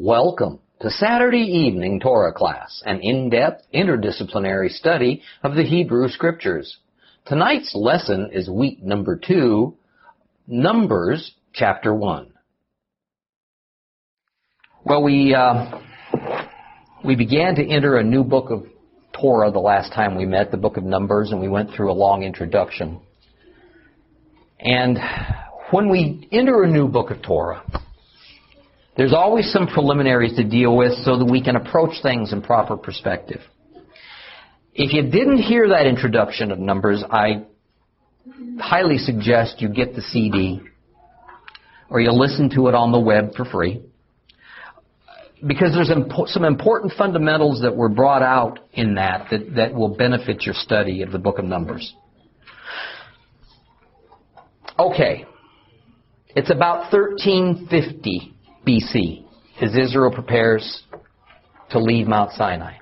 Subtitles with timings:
[0.00, 6.76] Welcome to Saturday evening Torah class, an in-depth interdisciplinary study of the Hebrew Scriptures.
[7.26, 9.76] Tonight's lesson is week number two,
[10.46, 12.32] Numbers chapter one.
[14.84, 15.80] Well, we uh,
[17.04, 18.66] we began to enter a new book of
[19.20, 21.92] Torah the last time we met, the book of Numbers, and we went through a
[21.92, 23.00] long introduction.
[24.60, 24.96] And
[25.72, 27.64] when we enter a new book of Torah,
[28.98, 32.76] there's always some preliminaries to deal with so that we can approach things in proper
[32.76, 33.40] perspective.
[34.74, 37.44] If you didn't hear that introduction of Numbers, I
[38.58, 40.60] highly suggest you get the CD
[41.88, 43.80] or you listen to it on the web for free.
[45.46, 45.92] Because there's
[46.32, 51.02] some important fundamentals that were brought out in that, that that will benefit your study
[51.02, 51.94] of the book of Numbers.
[54.76, 55.24] Okay.
[56.34, 58.34] It's about 1350
[58.66, 59.24] BC
[59.60, 60.82] as Israel prepares
[61.70, 62.74] to leave Mount Sinai.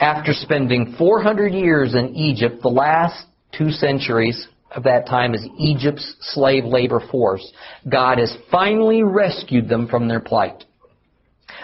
[0.00, 6.16] After spending 400 years in Egypt, the last two centuries of that time as Egypt's
[6.20, 7.52] slave labor force,
[7.90, 10.64] God has finally rescued them from their plight.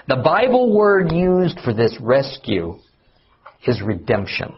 [0.09, 2.79] The Bible word used for this rescue
[3.67, 4.55] is redemption.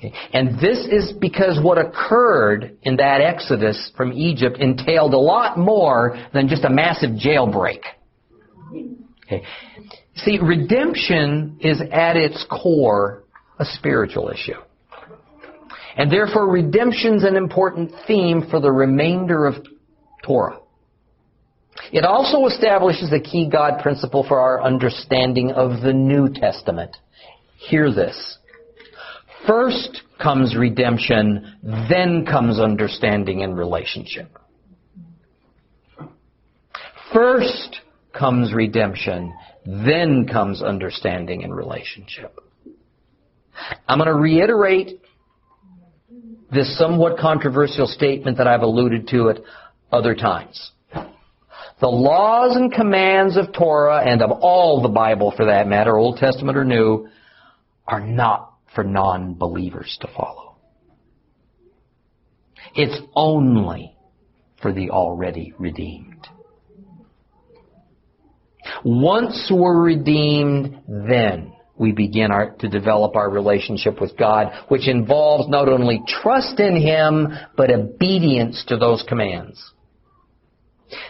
[0.00, 0.14] Okay.
[0.32, 6.18] And this is because what occurred in that exodus from Egypt entailed a lot more
[6.32, 7.80] than just a massive jailbreak.
[9.26, 9.44] Okay.
[10.16, 13.24] See, redemption is at its core
[13.58, 14.58] a spiritual issue.
[15.96, 19.56] And therefore redemption's an important theme for the remainder of
[20.24, 20.60] Torah.
[21.92, 26.96] It also establishes a key God principle for our understanding of the New Testament.
[27.56, 28.38] Hear this.
[29.46, 31.56] First comes redemption,
[31.88, 34.38] then comes understanding and relationship.
[37.12, 37.80] First
[38.12, 42.38] comes redemption, then comes understanding and relationship.
[43.88, 45.00] I'm going to reiterate
[46.52, 49.38] this somewhat controversial statement that I've alluded to at
[49.92, 50.72] other times.
[51.80, 56.18] The laws and commands of Torah and of all the Bible for that matter, Old
[56.18, 57.08] Testament or New,
[57.86, 60.56] are not for non-believers to follow.
[62.74, 63.96] It's only
[64.62, 66.26] for the already redeemed.
[68.84, 75.48] Once we're redeemed, then we begin our, to develop our relationship with God, which involves
[75.48, 79.58] not only trust in Him, but obedience to those commands.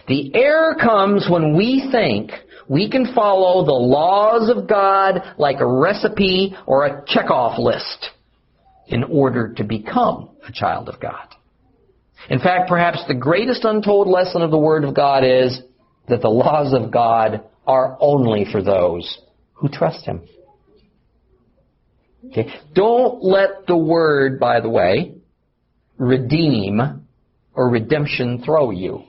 [0.07, 2.31] The error comes when we think
[2.71, 8.11] we can follow the laws of God like a recipe or a checkoff list
[8.87, 11.35] in order to become a child of God.
[12.29, 15.61] In fact, perhaps the greatest untold lesson of the Word of God is
[16.07, 19.19] that the laws of God are only for those
[19.51, 20.21] who trust Him.
[22.27, 22.53] Okay?
[22.73, 25.15] Don't let the word, by the way,
[25.97, 27.05] redeem
[27.53, 29.03] or redemption throw you.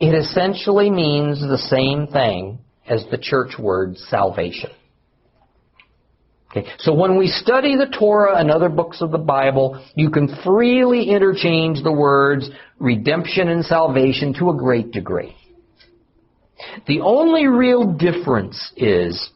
[0.00, 4.70] It essentially means the same thing as the church word salvation.
[6.50, 6.68] Okay.
[6.78, 11.10] So when we study the Torah and other books of the Bible, you can freely
[11.10, 15.34] interchange the words redemption and salvation to a great degree.
[16.86, 19.30] The only real difference is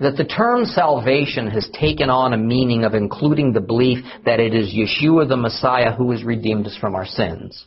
[0.00, 4.54] that the term salvation has taken on a meaning of including the belief that it
[4.54, 7.66] is Yeshua the Messiah who has redeemed us from our sins.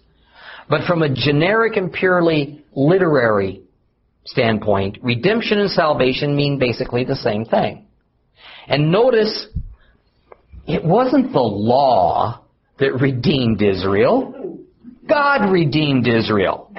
[0.69, 3.61] But from a generic and purely literary
[4.25, 7.85] standpoint, redemption and salvation mean basically the same thing.
[8.67, 9.47] And notice,
[10.67, 12.43] it wasn't the law
[12.79, 14.59] that redeemed Israel.
[15.07, 16.71] God redeemed Israel.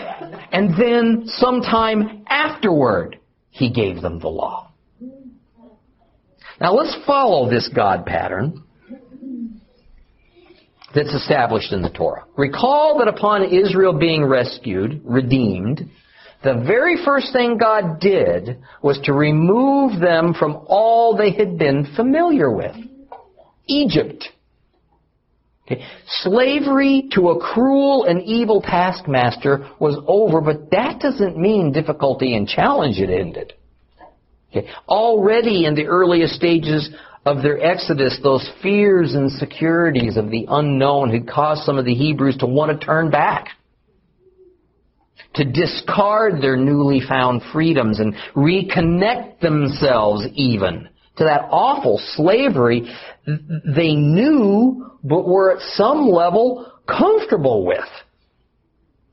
[0.52, 3.18] And then sometime afterward,
[3.50, 4.70] He gave them the law.
[6.60, 8.64] Now let's follow this God pattern
[10.94, 12.24] that's established in the Torah.
[12.36, 15.88] Recall that upon Israel being rescued, redeemed,
[16.42, 21.92] the very first thing God did was to remove them from all they had been
[21.96, 22.76] familiar with.
[23.66, 24.24] Egypt.
[25.66, 25.84] Okay.
[26.06, 32.48] Slavery to a cruel and evil taskmaster was over, but that doesn't mean difficulty and
[32.48, 33.52] challenge had ended.
[34.50, 34.70] Okay.
[34.88, 36.88] Already in the earliest stages
[37.24, 41.94] of their exodus, those fears and securities of the unknown had caused some of the
[41.94, 43.48] Hebrews to want to turn back.
[45.34, 52.88] To discard their newly found freedoms and reconnect themselves even to that awful slavery
[53.26, 57.84] they knew but were at some level comfortable with.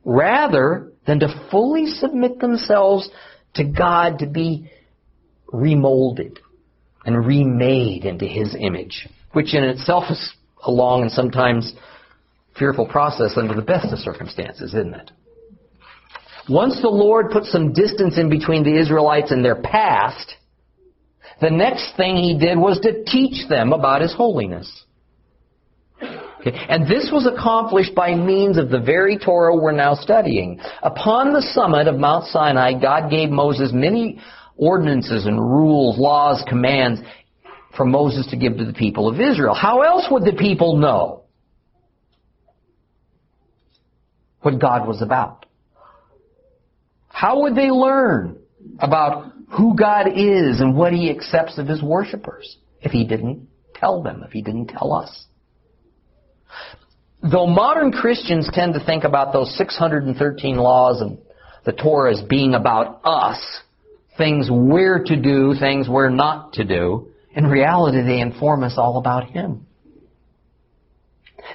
[0.04, 3.10] Rather than to fully submit themselves
[3.56, 4.72] to God to be
[5.48, 6.40] remolded
[7.06, 11.74] and remade into His image, which in itself is a long and sometimes
[12.58, 15.12] fearful process under the best of circumstances, isn't it?
[16.48, 20.36] Once the Lord put some distance in between the Israelites and their past,
[21.42, 24.84] the next thing He did was to teach them about His holiness.
[26.46, 30.60] And this was accomplished by means of the very Torah we're now studying.
[30.84, 34.20] Upon the summit of Mount Sinai, God gave Moses many
[34.58, 37.02] ordinances and rules, laws, commands
[37.76, 39.54] for Moses to give to the people of Israel.
[39.54, 41.24] How else would the people know
[44.42, 45.46] what God was about?
[47.08, 48.38] How would they learn
[48.80, 54.04] about who God is and what He accepts of His worshippers if He didn't tell
[54.04, 55.26] them, if He didn't tell us?
[57.24, 61.18] Though modern Christians tend to think about those 613 laws of
[61.66, 63.40] the Torah as being about us,
[64.18, 68.98] things we're to do, things we're not to do, in reality they inform us all
[68.98, 69.66] about Him.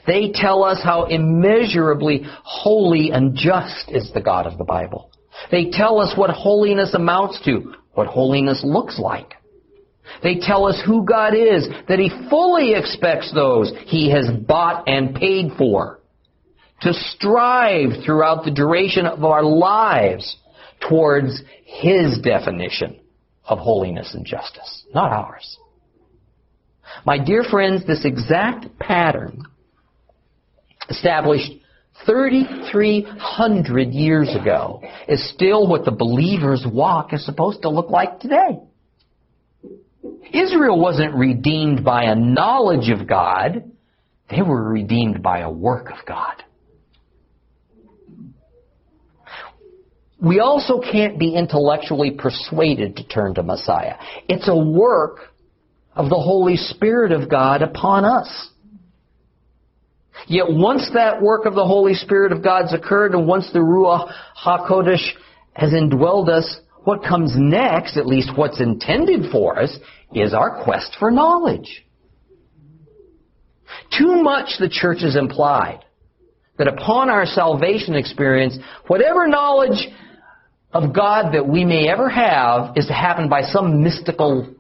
[0.06, 5.10] They tell us how immeasurably holy and just is the God of the Bible.
[5.50, 9.34] They tell us what holiness amounts to, what holiness looks like.
[10.22, 15.14] They tell us who God is, that He fully expects those He has bought and
[15.14, 16.00] paid for
[16.82, 20.36] to strive throughout the duration of our lives
[20.88, 23.00] towards His definition
[23.44, 25.58] of holiness and justice, not ours.
[27.04, 29.44] My dear friends, this exact pattern
[30.88, 31.52] established
[32.06, 38.58] 3,300 years ago is still what the believer's walk is supposed to look like today.
[40.32, 43.70] Israel wasn't redeemed by a knowledge of God.
[44.30, 46.42] They were redeemed by a work of God.
[50.22, 53.94] We also can't be intellectually persuaded to turn to Messiah.
[54.28, 55.32] It's a work
[55.94, 58.50] of the Holy Spirit of God upon us.
[60.26, 64.12] Yet once that work of the Holy Spirit of God's occurred and once the Ruach
[64.44, 65.12] HaKodesh
[65.54, 69.76] has indwelled us, what comes next, at least what's intended for us,
[70.14, 71.84] is our quest for knowledge.
[73.96, 75.84] Too much the church has implied
[76.58, 79.88] that upon our salvation experience, whatever knowledge
[80.72, 84.54] of God that we may ever have is to happen by some mystical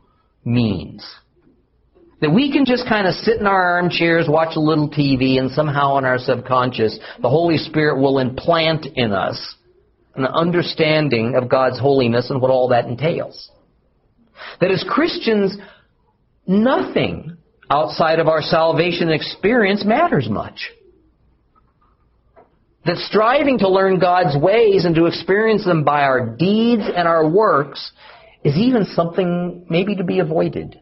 [0.44, 1.06] means.
[2.20, 5.50] That we can just kind of sit in our armchairs, watch a little TV, and
[5.50, 9.56] somehow in our subconscious, the Holy Spirit will implant in us
[10.16, 13.50] an understanding of God's holiness and what all that entails.
[14.60, 15.56] That as Christians,
[16.46, 17.36] nothing
[17.70, 20.72] outside of our salvation experience matters much.
[22.86, 27.28] That striving to learn God's ways and to experience them by our deeds and our
[27.28, 27.92] works
[28.42, 30.80] is even something maybe to be avoided.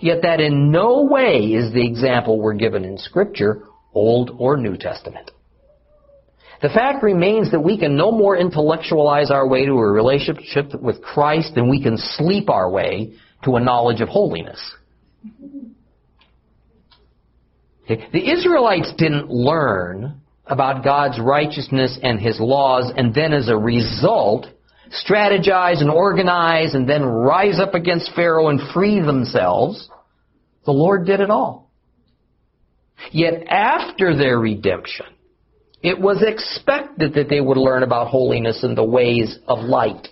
[0.00, 4.76] Yet that in no way is the example we're given in Scripture, Old or New
[4.76, 5.30] Testament.
[6.62, 11.02] The fact remains that we can no more intellectualize our way to a relationship with
[11.02, 13.12] Christ than we can sleep our way
[13.44, 14.74] to a knowledge of holiness.
[17.88, 24.46] The Israelites didn't learn about God's righteousness and His laws and then as a result
[25.08, 29.88] strategize and organize and then rise up against Pharaoh and free themselves.
[30.64, 31.70] The Lord did it all.
[33.12, 35.06] Yet after their redemption,
[35.82, 40.08] it was expected that they would learn about holiness and the ways of light.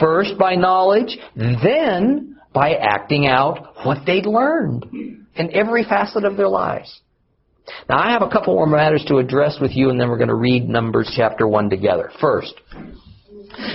[0.00, 6.48] First by knowledge, then by acting out what they'd learned in every facet of their
[6.48, 7.00] lives.
[7.88, 10.28] Now I have a couple more matters to address with you and then we're going
[10.28, 12.10] to read Numbers chapter 1 together.
[12.20, 12.54] First,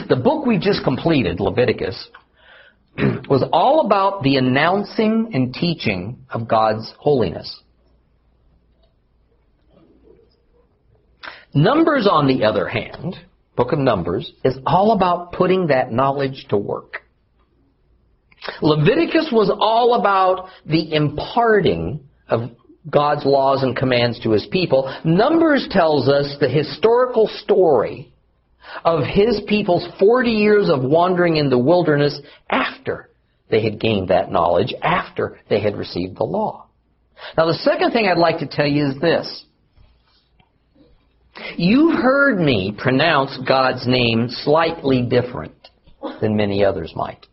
[0.10, 2.10] the book we just completed, Leviticus,
[3.30, 7.62] was all about the announcing and teaching of God's holiness.
[11.54, 13.16] Numbers, on the other hand,
[13.58, 17.01] book of Numbers, is all about putting that knowledge to work.
[18.62, 22.52] Leviticus was all about the imparting of
[22.90, 24.94] God's laws and commands to his people.
[25.04, 28.12] Numbers tells us the historical story
[28.84, 32.20] of his people's 40 years of wandering in the wilderness
[32.50, 33.10] after
[33.50, 36.68] they had gained that knowledge, after they had received the law.
[37.38, 39.46] Now the second thing I'd like to tell you is this.
[41.58, 45.54] You've heard me pronounce God's name slightly different
[46.20, 47.26] than many others might.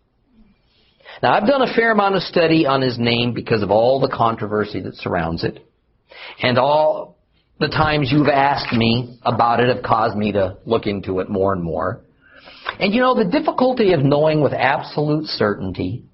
[1.23, 4.09] Now, I've done a fair amount of study on his name because of all the
[4.15, 5.65] controversy that surrounds it
[6.41, 7.19] and all
[7.59, 11.53] the times you've asked me about it have caused me to look into it more
[11.53, 12.01] and more.
[12.79, 16.05] And you know, the difficulty of knowing with absolute certainty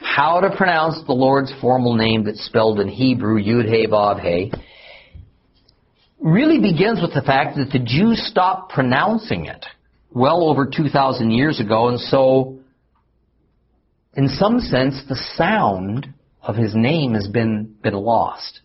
[0.00, 4.52] how to pronounce the Lord's formal name that's spelled in Hebrew, Yud He Vav He,
[6.18, 9.64] really begins with the fact that the Jews stopped pronouncing it
[10.12, 12.59] well over 2,000 years ago, and so,
[14.14, 16.12] in some sense, the sound
[16.42, 18.60] of his name has been, been lost.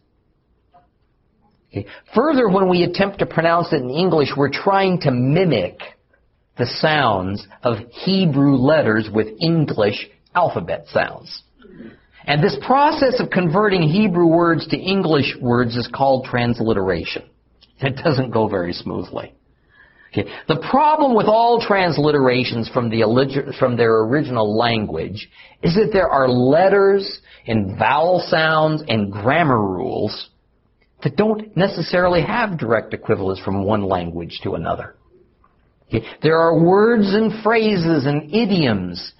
[1.69, 1.87] Okay.
[2.15, 5.79] Further, when we attempt to pronounce it in English, we're trying to mimic
[6.57, 11.43] the sounds of Hebrew letters with English alphabet sounds.
[12.25, 17.23] And this process of converting Hebrew words to English words is called transliteration.
[17.79, 19.35] It doesn't go very smoothly.
[20.17, 20.29] Okay.
[20.47, 25.29] The problem with all transliterations from, the, from their original language
[25.61, 30.29] is that there are letters and vowel sounds and grammar rules
[31.03, 34.95] that don't necessarily have direct equivalents from one language to another.
[35.89, 36.05] Okay.
[36.23, 39.13] There are words and phrases and idioms,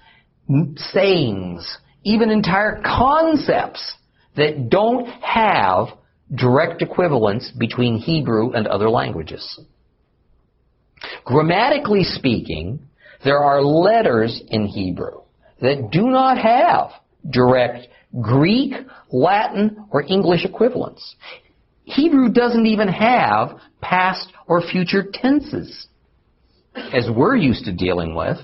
[0.76, 3.96] sayings, even entire concepts
[4.36, 5.88] that don't have
[6.34, 9.60] direct equivalence between Hebrew and other languages.
[11.24, 12.80] Grammatically speaking,
[13.24, 15.22] there are letters in Hebrew
[15.60, 16.90] that do not have
[17.30, 17.88] direct
[18.20, 18.74] Greek,
[19.10, 21.16] Latin, or English equivalents.
[21.84, 25.86] Hebrew doesn't even have past or future tenses,
[26.74, 28.38] as we're used to dealing with.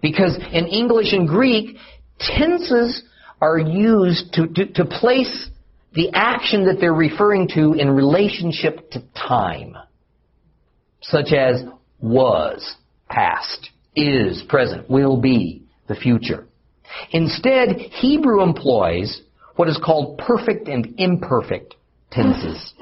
[0.00, 1.76] Because in English and Greek,
[2.20, 3.02] tenses
[3.40, 5.50] are used to, to, to place
[5.94, 9.74] the action that they're referring to in relationship to time,
[11.00, 11.64] such as
[12.00, 12.76] was,
[13.08, 16.46] past, is, present, will be, the future.
[17.10, 19.22] Instead, Hebrew employs
[19.56, 21.74] what is called perfect and imperfect
[22.10, 22.72] tenses.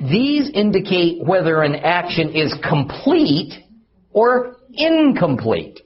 [0.00, 3.52] These indicate whether an action is complete
[4.12, 5.80] or incomplete.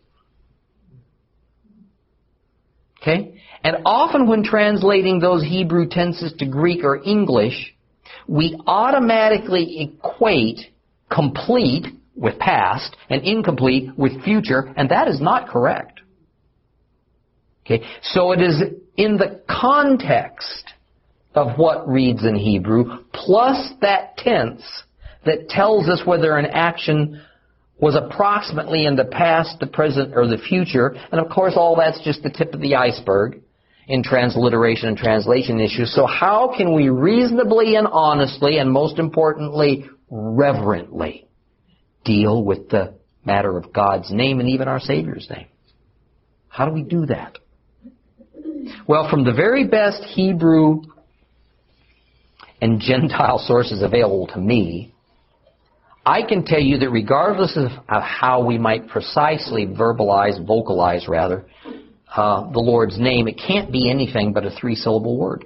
[3.01, 3.41] Okay?
[3.65, 7.75] And often when translating those Hebrew tenses to Greek or English,
[8.27, 10.61] we automatically equate
[11.11, 16.01] complete with past and incomplete with future, and that is not correct.
[17.65, 17.85] Okay?
[18.03, 18.63] So it is
[18.97, 20.65] in the context
[21.35, 24.63] of what reads in Hebrew, plus that tense
[25.25, 27.23] that tells us whether an action
[27.79, 30.97] was approximately in the past, the present, or the future.
[31.13, 33.41] And of course, all that's just the tip of the iceberg
[33.87, 35.95] in transliteration and translation issues.
[35.95, 41.29] So how can we reasonably and honestly, and most importantly, reverently
[42.05, 45.49] deal with the matter of God's name and even our Savior's name?
[46.49, 47.39] How do we do that?
[48.87, 50.83] Well, from the very best Hebrew
[52.61, 54.95] and Gentile sources available to me,
[56.05, 61.45] I can tell you that regardless of, how we might precisely verbalize, vocalize rather,
[62.15, 65.45] uh, the Lord's name, it can't be anything but a three syllable word.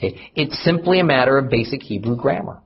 [0.00, 2.60] It's simply a matter of basic Hebrew grammar.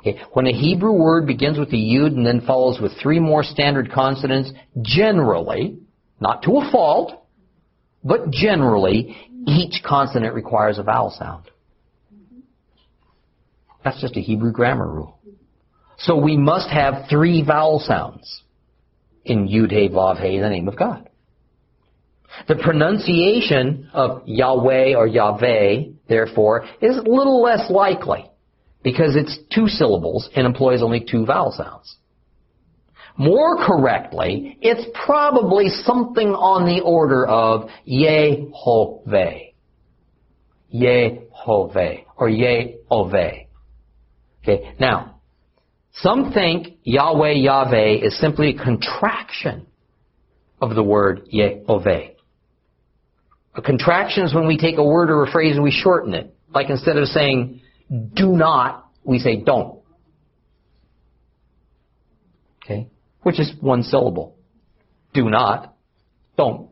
[0.00, 0.20] Okay?
[0.32, 3.92] When a Hebrew word begins with a yud and then follows with three more standard
[3.92, 4.50] consonants,
[4.82, 5.78] generally,
[6.20, 7.24] not to a fault,
[8.02, 9.16] but generally,
[9.46, 11.44] each consonant requires a vowel sound.
[13.84, 15.18] That's just a Hebrew grammar rule.
[15.98, 18.42] So we must have three vowel sounds
[19.24, 21.08] in Yud He Vav He, the name of God.
[22.48, 28.29] The pronunciation of Yahweh or Yahweh, therefore, is a little less likely
[28.82, 31.96] because it's two syllables and employs only two vowel sounds.
[33.16, 39.52] More correctly, it's probably something on the order of Yehovah.
[40.74, 43.46] Yehovah or Yehovah.
[44.42, 45.20] Okay, now,
[45.92, 49.66] some think Yahweh Yahweh is simply a contraction
[50.60, 52.14] of the word Yehovah.
[53.54, 56.34] A contraction is when we take a word or a phrase and we shorten it.
[56.54, 57.59] Like instead of saying
[57.90, 59.80] do not, we say don't.
[62.64, 62.88] Okay?
[63.22, 64.36] Which is one syllable.
[65.12, 65.74] Do not,
[66.36, 66.70] don't.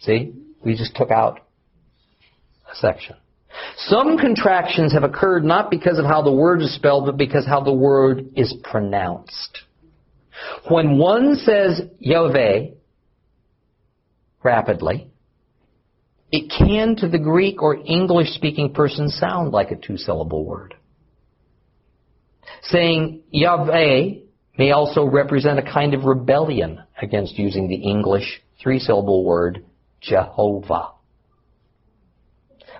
[0.00, 0.34] See?
[0.64, 1.40] We just took out
[2.70, 3.16] a section.
[3.76, 7.62] Some contractions have occurred not because of how the word is spelled, but because how
[7.62, 9.60] the word is pronounced.
[10.68, 12.70] When one says Yahweh
[14.42, 15.10] rapidly,
[16.30, 20.74] it can to the Greek or English speaking person sound like a two syllable word.
[22.62, 24.20] Saying Yahweh
[24.58, 29.64] may also represent a kind of rebellion against using the English three syllable word
[30.00, 30.92] Jehovah.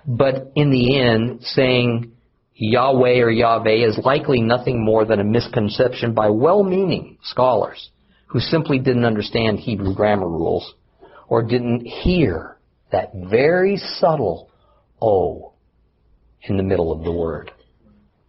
[0.05, 2.11] But in the end, saying
[2.53, 7.89] Yahweh or Yahweh is likely nothing more than a misconception by well-meaning scholars
[8.27, 10.73] who simply didn't understand Hebrew grammar rules
[11.27, 12.58] or didn't hear
[12.91, 14.49] that very subtle
[15.01, 15.53] O
[16.41, 17.51] in the middle of the word.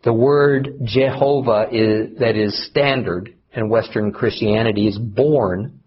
[0.02, 5.80] The word Jehovah is, that is standard in Western Christianity is born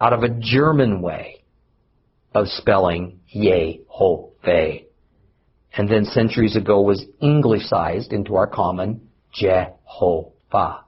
[0.00, 1.42] out of a German way
[2.34, 4.84] of spelling Yehovah.
[5.76, 10.84] And then centuries ago was Anglicized into our common Jehovah.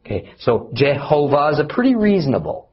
[0.00, 2.69] Okay, so Jehovah is a pretty reasonable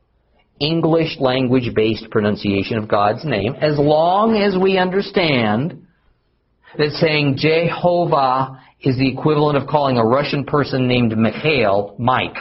[0.60, 5.86] English language based pronunciation of God's name as long as we understand
[6.78, 12.38] that saying Jehovah is the equivalent of calling a Russian person named Mikhail Mike.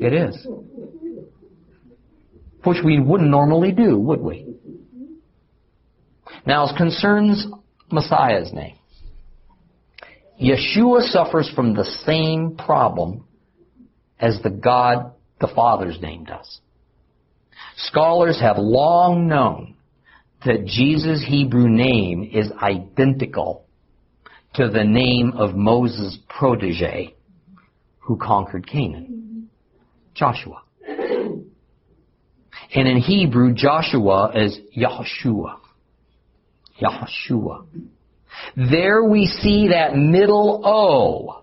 [0.00, 0.46] It is.
[2.64, 4.46] Which we wouldn't normally do, would we?
[6.44, 7.46] Now, as concerns
[7.90, 8.76] Messiah's name,
[10.40, 13.24] Yeshua suffers from the same problem
[14.18, 16.60] as the God the Father's name does.
[17.76, 19.76] Scholars have long known
[20.44, 23.66] that Jesus' Hebrew name is identical
[24.54, 27.14] to the name of Moses' protege
[27.98, 29.48] who conquered Canaan,
[30.14, 30.62] Joshua.
[32.74, 35.58] And in Hebrew, Joshua is Yahushua.
[36.80, 37.66] Yahushua.
[38.56, 41.42] There we see that middle O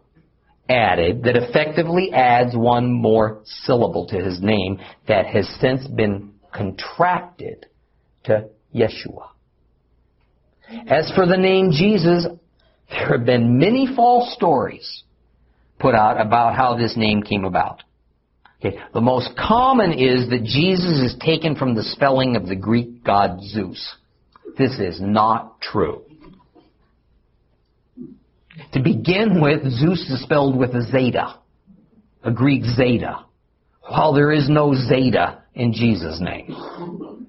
[0.70, 7.66] added that effectively adds one more syllable to his name that has since been contracted
[8.24, 9.28] to Yeshua.
[10.88, 12.26] As for the name Jesus,
[12.90, 15.04] there have been many false stories
[15.80, 17.84] put out about how this name came about.
[18.60, 18.78] Okay.
[18.94, 23.42] The most common is that Jesus is taken from the spelling of the Greek god
[23.42, 23.96] Zeus.
[24.58, 26.04] This is not true.
[28.74, 31.40] To begin with, Zeus is spelled with a zeta,
[32.24, 33.26] a Greek zeta,
[33.82, 37.28] while there is no zeta in Jesus' name.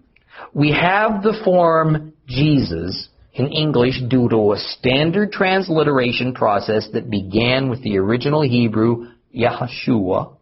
[0.53, 7.69] We have the form Jesus in English due to a standard transliteration process that began
[7.69, 10.37] with the original Hebrew Yahshua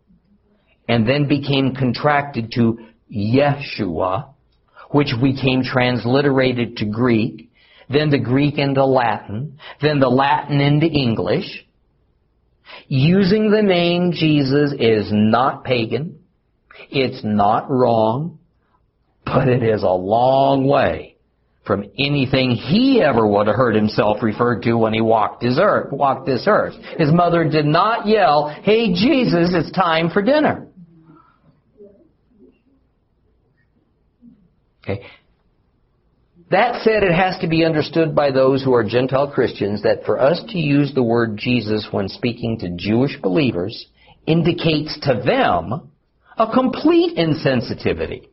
[0.88, 2.78] and then became contracted to
[3.10, 4.28] Yeshua,
[4.90, 7.50] which became transliterated to Greek,
[7.88, 11.66] then the Greek into Latin, then the Latin into English.
[12.88, 16.18] Using the name Jesus is not pagan.
[16.90, 18.38] It's not wrong,
[19.24, 21.16] but it is a long way
[21.64, 25.92] from anything he ever would have heard himself referred to when he walked his earth,
[25.92, 26.74] walked this earth.
[26.98, 30.66] His mother did not yell, "Hey Jesus, it's time for dinner."
[34.82, 35.04] Okay.
[36.52, 40.20] That said, it has to be understood by those who are Gentile Christians that for
[40.20, 43.86] us to use the word Jesus when speaking to Jewish believers
[44.26, 45.90] indicates to them
[46.36, 48.28] a complete insensitivity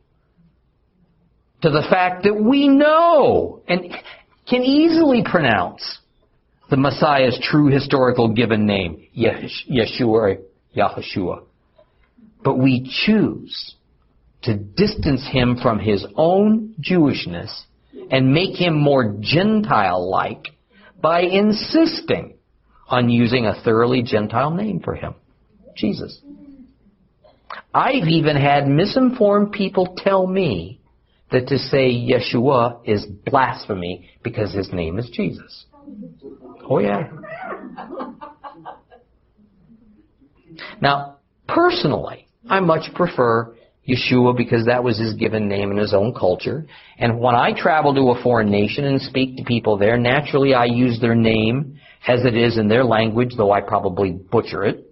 [1.62, 3.90] to the fact that we know and
[4.46, 6.00] can easily pronounce
[6.68, 10.42] the Messiah's true historical given name, Yeshua
[10.76, 11.44] Yahushua.
[12.44, 13.76] But we choose
[14.42, 17.64] to distance him from his own Jewishness
[18.10, 20.48] and make him more Gentile-like
[21.00, 22.34] by insisting
[22.88, 25.14] on using a thoroughly Gentile name for him,
[25.76, 26.20] Jesus.
[27.72, 30.80] I've even had misinformed people tell me
[31.30, 35.66] that to say Yeshua is blasphemy because his name is Jesus.
[36.68, 37.08] Oh yeah.
[40.80, 43.54] Now, personally, I much prefer
[43.90, 46.66] Yeshua because that was his given name in his own culture.
[46.98, 50.66] And when I travel to a foreign nation and speak to people there, naturally I
[50.66, 54.86] use their name as it is in their language, though I probably butcher it.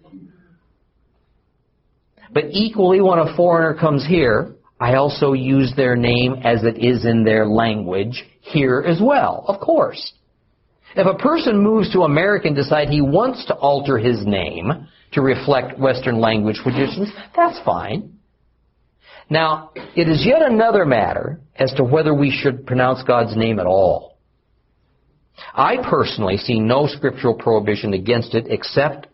[2.33, 7.05] But equally, when a foreigner comes here, I also use their name as it is
[7.05, 10.13] in their language here as well, of course.
[10.95, 15.21] If a person moves to America and decide he wants to alter his name to
[15.21, 18.18] reflect Western language traditions, that's fine.
[19.31, 23.67] Now, it is yet another matter as to whether we should pronounce God's name at
[23.67, 24.19] all.
[25.55, 29.07] I personally see no scriptural prohibition against it except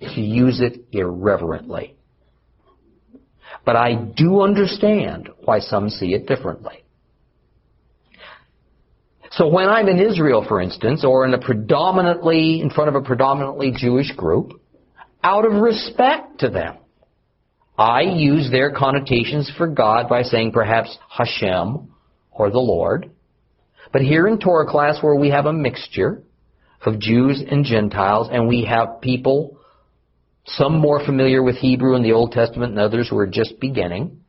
[0.00, 1.96] to use it irreverently.
[3.64, 6.84] But I do understand why some see it differently.
[9.32, 13.06] So when I'm in Israel, for instance, or in a predominantly, in front of a
[13.06, 14.60] predominantly Jewish group,
[15.22, 16.78] out of respect to them,
[17.80, 21.88] I use their connotations for God by saying perhaps Hashem
[22.30, 23.10] or the Lord.
[23.90, 26.22] But here in Torah class where we have a mixture,
[26.84, 29.58] of Jews and Gentiles, and we have people,
[30.46, 34.20] some more familiar with Hebrew in the Old Testament and others who are just beginning,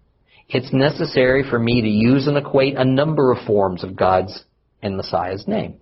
[0.50, 4.44] it's necessary for me to use and equate a number of forms of God's
[4.82, 5.76] and Messiah's name.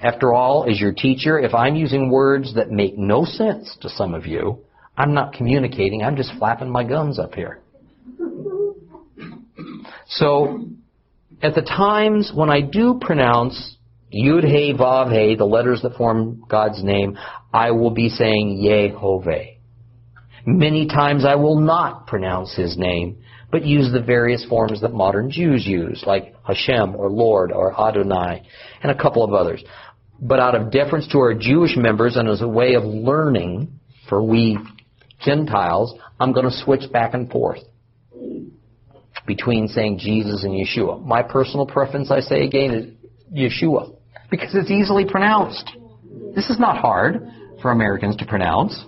[0.00, 4.14] After all, as your teacher, if I'm using words that make no sense to some
[4.14, 4.64] of you,
[5.00, 7.60] I'm not communicating, I'm just flapping my gums up here.
[10.08, 10.66] So,
[11.40, 13.78] at the times when I do pronounce
[14.12, 17.16] Yud He Vav He, the letters that form God's name,
[17.50, 19.56] I will be saying Yehovah.
[20.44, 25.30] Many times I will not pronounce His name, but use the various forms that modern
[25.30, 28.42] Jews use, like Hashem or Lord or Adonai,
[28.82, 29.64] and a couple of others.
[30.20, 34.22] But out of deference to our Jewish members and as a way of learning for
[34.22, 34.58] we
[35.24, 37.60] Gentiles, I'm going to switch back and forth
[39.26, 41.04] between saying Jesus and Yeshua.
[41.04, 43.94] My personal preference, I say again, is Yeshua
[44.30, 45.70] because it's easily pronounced.
[46.34, 47.28] This is not hard
[47.60, 48.82] for Americans to pronounce,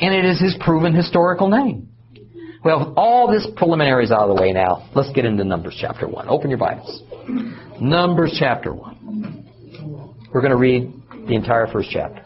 [0.00, 1.88] and it is his proven historical name.
[2.64, 6.28] Well, all this preliminaries out of the way now, let's get into Numbers chapter 1.
[6.28, 7.02] Open your Bibles.
[7.80, 10.28] Numbers chapter 1.
[10.32, 10.92] We're going to read
[11.28, 12.24] the entire first chapter.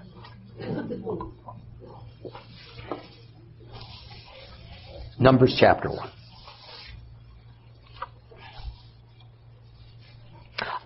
[5.20, 5.98] Numbers chapter 1.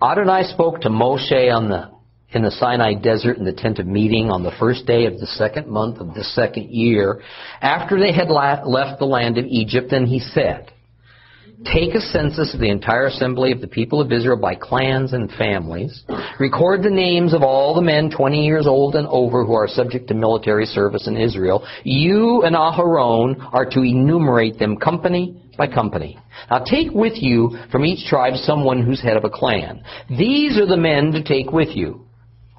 [0.03, 1.89] Adonai spoke to Moshe on the,
[2.31, 5.25] in the Sinai desert in the tent of meeting on the first day of the
[5.25, 7.21] second month of the second year
[7.61, 10.69] after they had left the land of Egypt, and he said,
[11.73, 15.31] Take a census of the entire assembly of the people of Israel by clans and
[15.31, 16.03] families.
[16.39, 20.07] Record the names of all the men 20 years old and over who are subject
[20.09, 21.67] to military service in Israel.
[21.83, 26.19] You and Aharon are to enumerate them company by company.
[26.51, 29.83] Now take with you from each tribe someone who's head of a clan.
[30.09, 32.05] These are the men to take with you.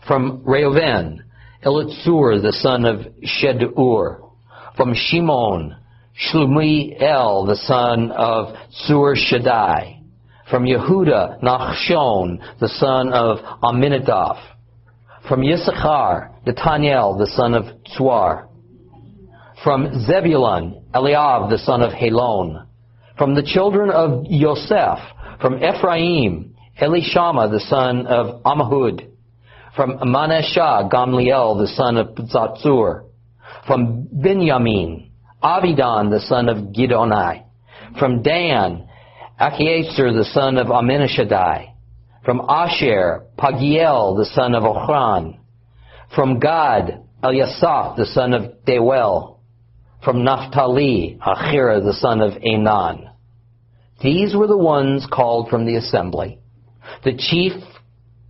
[0.09, 1.21] From Reuven,
[1.65, 4.31] Elitzur, the son of Shedur.
[4.77, 5.77] From Shimon,
[6.19, 10.01] Shlumiel, the son of Sur Shaddai.
[10.51, 14.37] From Yehuda, Nachshon, the son of Aminadab.
[15.29, 18.47] From Yisachar, Nathaniel, the son of Tzuar.
[19.63, 22.67] From Zebulun, Eliab, the son of Helon.
[23.19, 24.99] From the children of Yosef,
[25.41, 29.11] from Ephraim, Elishama, the son of Ammihud.
[29.75, 33.05] From Manasseh, Gamliel, the son of Zatzur.
[33.67, 35.06] From Benjamin,
[35.43, 37.45] Abidan, the son of Gidonai.
[37.99, 38.89] From Dan,
[39.41, 41.73] Achiezer, the son of Amminashadai.
[42.25, 45.39] From Asher, Pagiel, the son of Ochran.
[46.15, 49.37] From Gad, Eliasaph, the son of Deuel
[50.07, 53.11] from Naphtali, Achira the son of Enan.
[54.01, 56.39] These were the ones called from the assembly,
[57.03, 57.53] the chief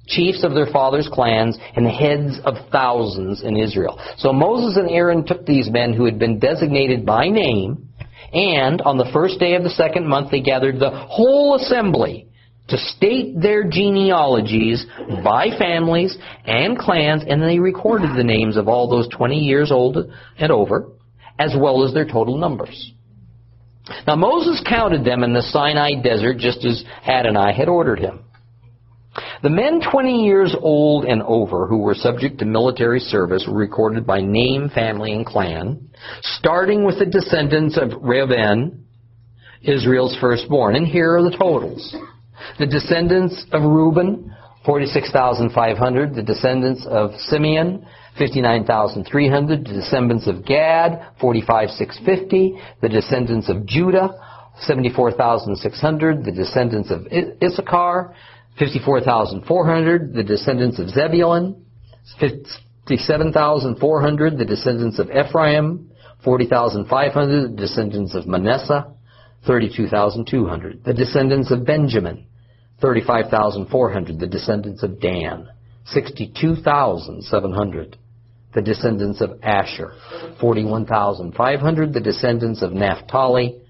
[0.07, 4.01] chiefs of their fathers' clans and heads of thousands in Israel.
[4.19, 7.89] So Moses and Aaron took these men who had been designated by name,
[8.33, 12.29] and on the first day of the second month they gathered the whole assembly
[12.69, 14.85] to state their genealogies
[15.23, 19.97] by families and clans, and they recorded the names of all those 20 years old
[20.39, 20.91] and over
[21.39, 22.93] as well as their total numbers.
[24.07, 28.21] Now Moses counted them in the Sinai desert just as Adonai had ordered him.
[29.43, 34.07] The men 20 years old and over who were subject to military service were recorded
[34.07, 35.89] by name, family, and clan,
[36.23, 38.87] starting with the descendants of Reuben,
[39.63, 40.77] Israel's firstborn.
[40.77, 41.95] And here are the totals.
[42.59, 46.15] The descendants of Reuben, 46,500.
[46.15, 47.87] The descendants of Simeon,
[48.19, 49.67] 59,300.
[49.67, 52.59] The descendants of Gad, 45,650.
[52.81, 54.15] The descendants of Judah,
[54.61, 56.25] 74,600.
[56.25, 57.07] The descendants of
[57.43, 58.15] Issachar,
[58.59, 60.15] 54,400.
[60.15, 61.65] The descendants of Zebulun,
[62.19, 64.39] 57,400.
[64.39, 65.91] The descendants of Ephraim,
[66.25, 67.53] 40,500.
[67.53, 68.93] The descendants of Manasseh,
[69.47, 70.85] 32,200.
[70.85, 72.27] The descendants of Benjamin,
[72.81, 74.19] 35,400.
[74.19, 75.49] The descendants of Dan,
[75.87, 77.99] 62,700
[78.57, 79.93] the descendants of Asher,
[80.41, 81.93] 41,500.
[81.93, 83.61] The descendants of Naphtali,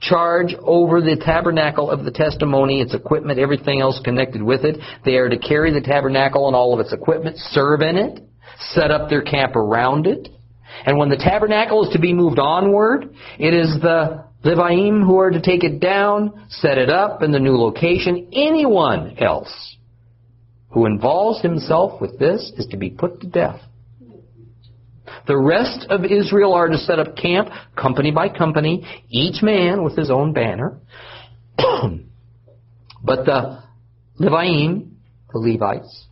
[0.00, 4.80] charge over the tabernacle of the testimony, its equipment, everything else connected with it.
[5.04, 8.18] They are to carry the tabernacle and all of its equipment, serve in it,
[8.72, 10.28] set up their camp around it.
[10.86, 15.30] And when the tabernacle is to be moved onward, it is the Leviim who are
[15.30, 18.28] to take it down, set it up in the new location.
[18.32, 19.76] Anyone else
[20.70, 23.60] who involves himself with this is to be put to death.
[25.26, 29.96] The rest of Israel are to set up camp, company by company, each man with
[29.96, 30.78] his own banner.
[33.02, 33.62] but the
[34.18, 34.90] Leviim,
[35.32, 36.06] the Levites,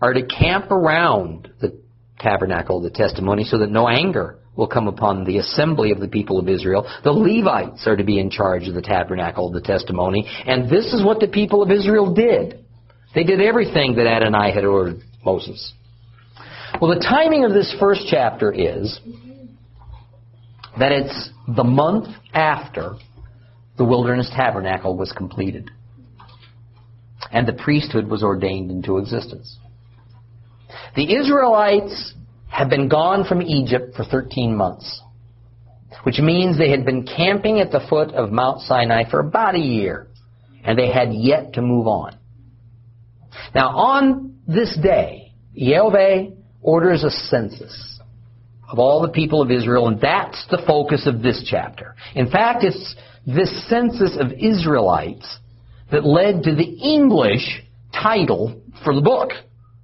[0.00, 1.78] are to camp around the
[2.18, 6.08] tabernacle of the testimony so that no anger will come upon the assembly of the
[6.08, 6.86] people of Israel.
[7.04, 10.28] The Levites are to be in charge of the tabernacle of the testimony.
[10.46, 12.64] And this is what the people of Israel did.
[13.14, 15.72] They did everything that Adonai had ordered Moses.
[16.80, 18.98] Well, the timing of this first chapter is
[20.78, 22.94] that it's the month after
[23.76, 25.70] the wilderness tabernacle was completed
[27.30, 29.58] and the priesthood was ordained into existence.
[30.96, 32.14] The Israelites
[32.48, 35.02] have been gone from Egypt for 13 months,
[36.04, 39.58] which means they had been camping at the foot of Mount Sinai for about a
[39.58, 40.08] year,
[40.64, 42.16] and they had yet to move on.
[43.54, 48.00] Now, on this day, Yahweh orders a census
[48.70, 51.96] of all the people of Israel, and that's the focus of this chapter.
[52.14, 52.94] In fact, it's
[53.26, 55.38] this census of Israelites
[55.90, 59.30] that led to the English title for the book,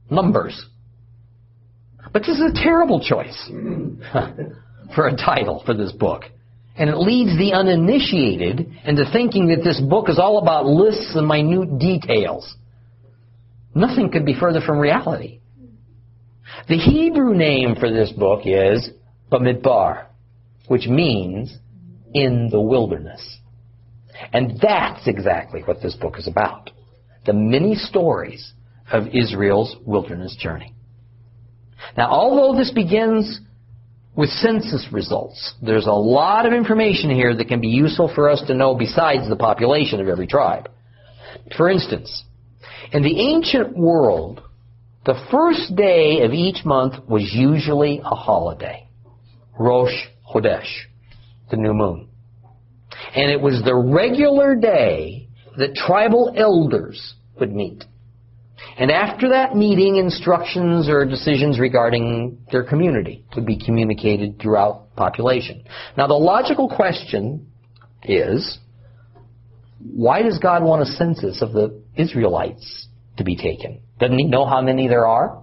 [0.08, 0.66] Numbers.
[2.12, 3.50] But this is a terrible choice
[4.94, 6.22] for a title for this book.
[6.78, 11.26] And it leads the uninitiated into thinking that this book is all about lists and
[11.26, 12.54] minute details.
[13.74, 15.40] Nothing could be further from reality.
[16.68, 18.90] The Hebrew name for this book is
[19.30, 20.06] Bamidbar,
[20.68, 21.56] which means
[22.12, 23.38] in the wilderness.
[24.32, 26.70] And that's exactly what this book is about.
[27.24, 28.52] The many stories
[28.90, 30.74] of Israel's wilderness journey.
[31.96, 33.40] Now, although this begins
[34.16, 38.42] with census results, there's a lot of information here that can be useful for us
[38.46, 40.70] to know besides the population of every tribe.
[41.56, 42.24] For instance,
[42.92, 44.42] in the ancient world,
[45.06, 48.88] the first day of each month was usually a holiday.
[49.58, 49.94] Rosh
[50.28, 50.68] Chodesh,
[51.50, 52.08] the new moon.
[53.14, 57.84] And it was the regular day that tribal elders would meet.
[58.78, 65.64] And after that meeting, instructions or decisions regarding their community would be communicated throughout population.
[65.96, 67.46] Now the logical question
[68.02, 68.58] is,
[69.78, 72.88] why does God want a census of the Israelites
[73.18, 73.80] to be taken?
[73.98, 75.42] Doesn't he know how many there are?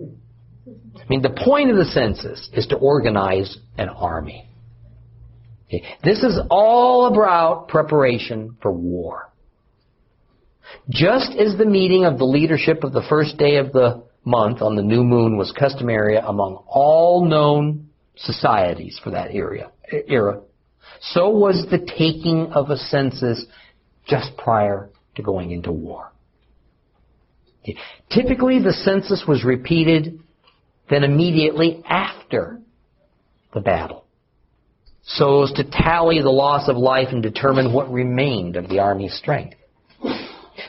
[0.00, 4.48] I mean, the point of the census is to organize an army.
[6.04, 9.30] This is all about preparation for war.
[10.88, 14.76] Just as the meeting of the leadership of the first day of the month on
[14.76, 20.40] the new moon was customary among all known societies for that era, era,
[21.00, 23.44] so was the taking of a census
[24.06, 26.12] just prior to going into war.
[28.10, 30.18] Typically, the census was repeated
[30.90, 32.60] then immediately after
[33.54, 34.04] the battle,
[35.04, 39.14] so as to tally the loss of life and determine what remained of the army's
[39.14, 39.56] strength.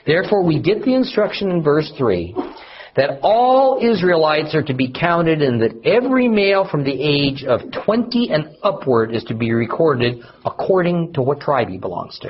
[0.05, 2.35] Therefore, we get the instruction in verse 3
[2.95, 7.61] that all Israelites are to be counted and that every male from the age of
[7.85, 12.29] 20 and upward is to be recorded according to what tribe he belongs to.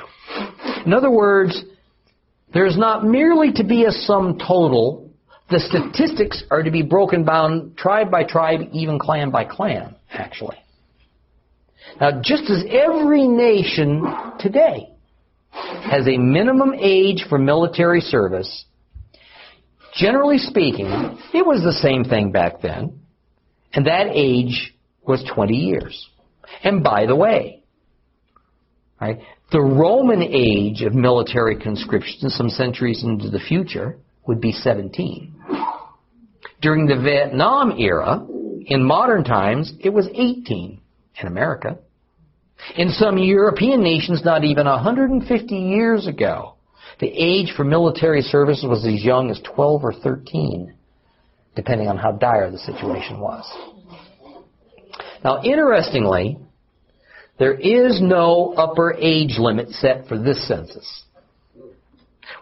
[0.85, 1.63] In other words,
[2.53, 5.11] there's not merely to be a sum total,
[5.49, 10.57] the statistics are to be broken down tribe by tribe, even clan by clan, actually.
[11.99, 14.05] Now, just as every nation
[14.39, 14.89] today
[15.51, 18.65] has a minimum age for military service.
[19.95, 20.87] Generally speaking,
[21.33, 22.99] it was the same thing back then,
[23.73, 24.73] and that age
[25.05, 26.09] was 20 years.
[26.63, 27.62] And by the way,
[29.03, 29.19] right,
[29.51, 35.35] the Roman age of military conscription some centuries into the future would be 17.
[36.61, 38.25] During the Vietnam era,
[38.65, 40.79] in modern times, it was 18
[41.21, 41.77] in America.
[42.77, 46.55] In some European nations, not even 150 years ago,
[46.99, 50.73] the age for military service was as young as 12 or 13,
[51.55, 53.45] depending on how dire the situation was.
[55.23, 56.37] Now, interestingly,
[57.39, 61.03] there is no upper age limit set for this census.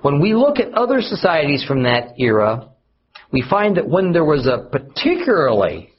[0.01, 2.69] When we look at other societies from that era,
[3.32, 5.91] we find that when there was a particularly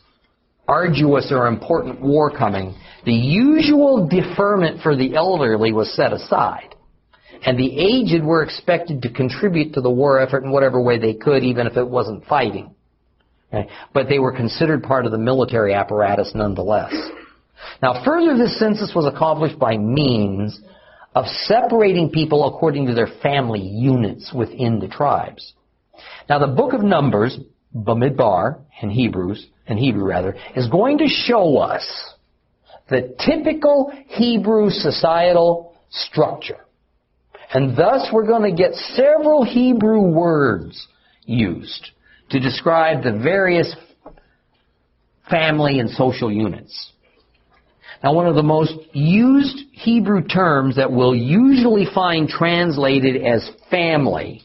[0.68, 2.74] arduous or important war coming,
[3.05, 6.74] the usual deferment for the elderly was set aside.
[7.44, 11.14] And the aged were expected to contribute to the war effort in whatever way they
[11.14, 12.74] could, even if it wasn't fighting.
[13.92, 16.94] But they were considered part of the military apparatus nonetheless.
[17.83, 20.61] Now, further, this census was accomplished by means
[21.14, 25.53] of separating people according to their family units within the tribes.
[26.29, 27.38] Now, the book of Numbers,
[27.75, 31.85] Bamidbar in Hebrews, in Hebrew rather, is going to show us
[32.88, 36.61] the typical Hebrew societal structure.
[37.53, 40.87] And thus we're going to get several Hebrew words
[41.25, 41.90] used
[42.31, 43.75] to describe the various
[45.29, 46.92] family and social units.
[48.03, 54.43] Now, one of the most used Hebrew terms that we'll usually find translated as family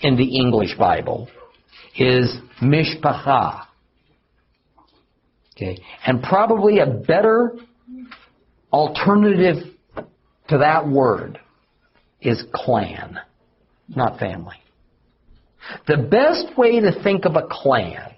[0.00, 1.28] in the English Bible
[1.96, 3.66] is mishpacha.
[5.56, 5.82] Okay.
[6.06, 7.56] And probably a better
[8.72, 9.56] alternative
[10.48, 11.40] to that word
[12.20, 13.18] is clan,
[13.88, 14.56] not family.
[15.86, 18.12] The best way to think of a clan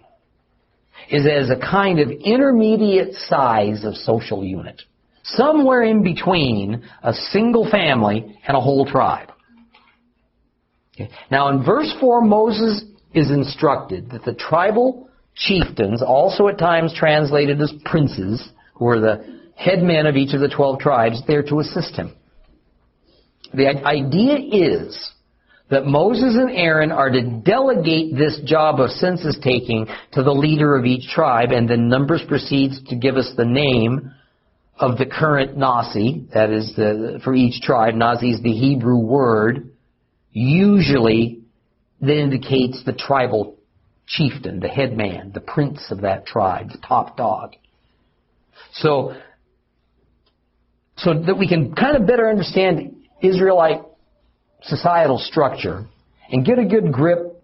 [1.11, 4.83] is as a kind of intermediate size of social unit.
[5.25, 9.31] Somewhere in between a single family and a whole tribe.
[11.31, 17.61] Now in verse 4, Moses is instructed that the tribal chieftains, also at times translated
[17.61, 21.97] as princes, who are the headmen of each of the 12 tribes, there to assist
[21.97, 22.14] him.
[23.53, 25.12] The idea is
[25.75, 30.77] that Moses and Aaron are to delegate this job of census taking to the leader
[30.77, 34.13] of each tribe, and then Numbers proceeds to give us the name
[34.79, 37.95] of the current Nasi, that is the, for each tribe.
[37.95, 39.71] Nasi is the Hebrew word,
[40.31, 41.41] usually
[42.01, 43.57] that indicates the tribal
[44.07, 47.57] chieftain, the head man, the prince of that tribe, the top dog.
[48.75, 49.15] So,
[50.97, 53.81] so that we can kind of better understand Israelite
[54.66, 55.87] societal structure
[56.31, 57.42] and get a good grip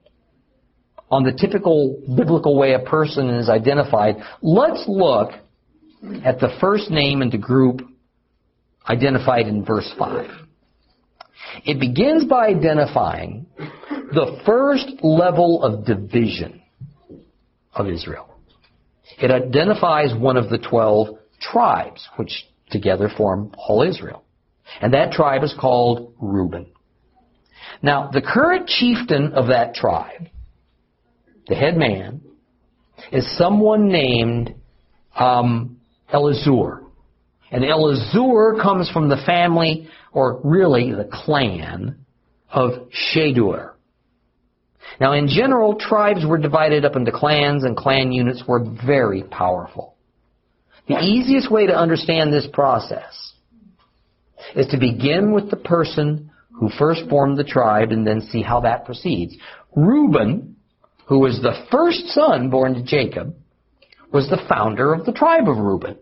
[1.11, 5.33] on the typical biblical way a person is identified, let's look
[6.25, 7.83] at the first name in the group
[8.89, 10.29] identified in verse 5.
[11.65, 16.63] It begins by identifying the first level of division
[17.75, 18.29] of Israel.
[19.21, 24.25] It identifies one of the 12 tribes, which together form all Israel.
[24.81, 26.67] And that tribe is called Reuben.
[27.83, 30.29] Now, the current chieftain of that tribe,
[31.49, 32.21] the head man,
[33.13, 34.55] is someone named
[35.17, 35.81] um,
[36.13, 36.85] Elizur.
[37.51, 42.05] And Elizur comes from the family, or really the clan,
[42.53, 43.73] of Shedeur.
[45.01, 49.95] Now, in general, tribes were divided up into clans, and clan units were very powerful.
[50.89, 53.33] The easiest way to understand this process
[54.57, 56.30] is to begin with the person
[56.61, 59.35] who first formed the tribe and then see how that proceeds.
[59.75, 60.57] Reuben,
[61.07, 63.35] who was the first son born to Jacob,
[64.13, 65.97] was the founder of the tribe of Reuben.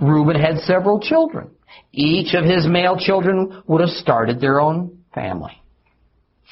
[0.00, 1.50] Reuben had several children.
[1.92, 5.62] Each of his male children would have started their own family.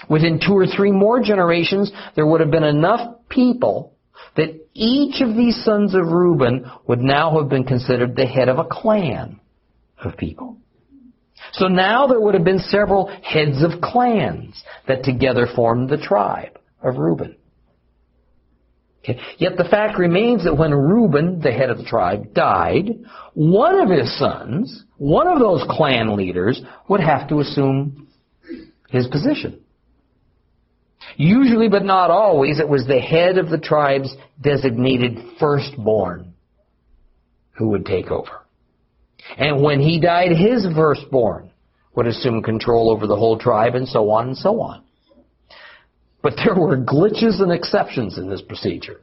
[0.09, 3.93] Within two or three more generations, there would have been enough people
[4.37, 8.59] that each of these sons of Reuben would now have been considered the head of
[8.59, 9.39] a clan
[10.03, 10.57] of people.
[11.53, 16.59] So now there would have been several heads of clans that together formed the tribe
[16.83, 17.37] of Reuben.
[19.03, 19.19] Okay.
[19.39, 22.91] Yet the fact remains that when Reuben, the head of the tribe, died,
[23.33, 28.09] one of his sons, one of those clan leaders, would have to assume
[28.91, 29.61] his position.
[31.17, 36.35] Usually, but not always, it was the head of the tribe's designated firstborn
[37.53, 38.40] who would take over.
[39.39, 41.51] And when he died, his firstborn
[41.95, 44.85] would assume control over the whole tribe, and so on and so on.
[46.23, 49.01] But there were glitches and exceptions in this procedure.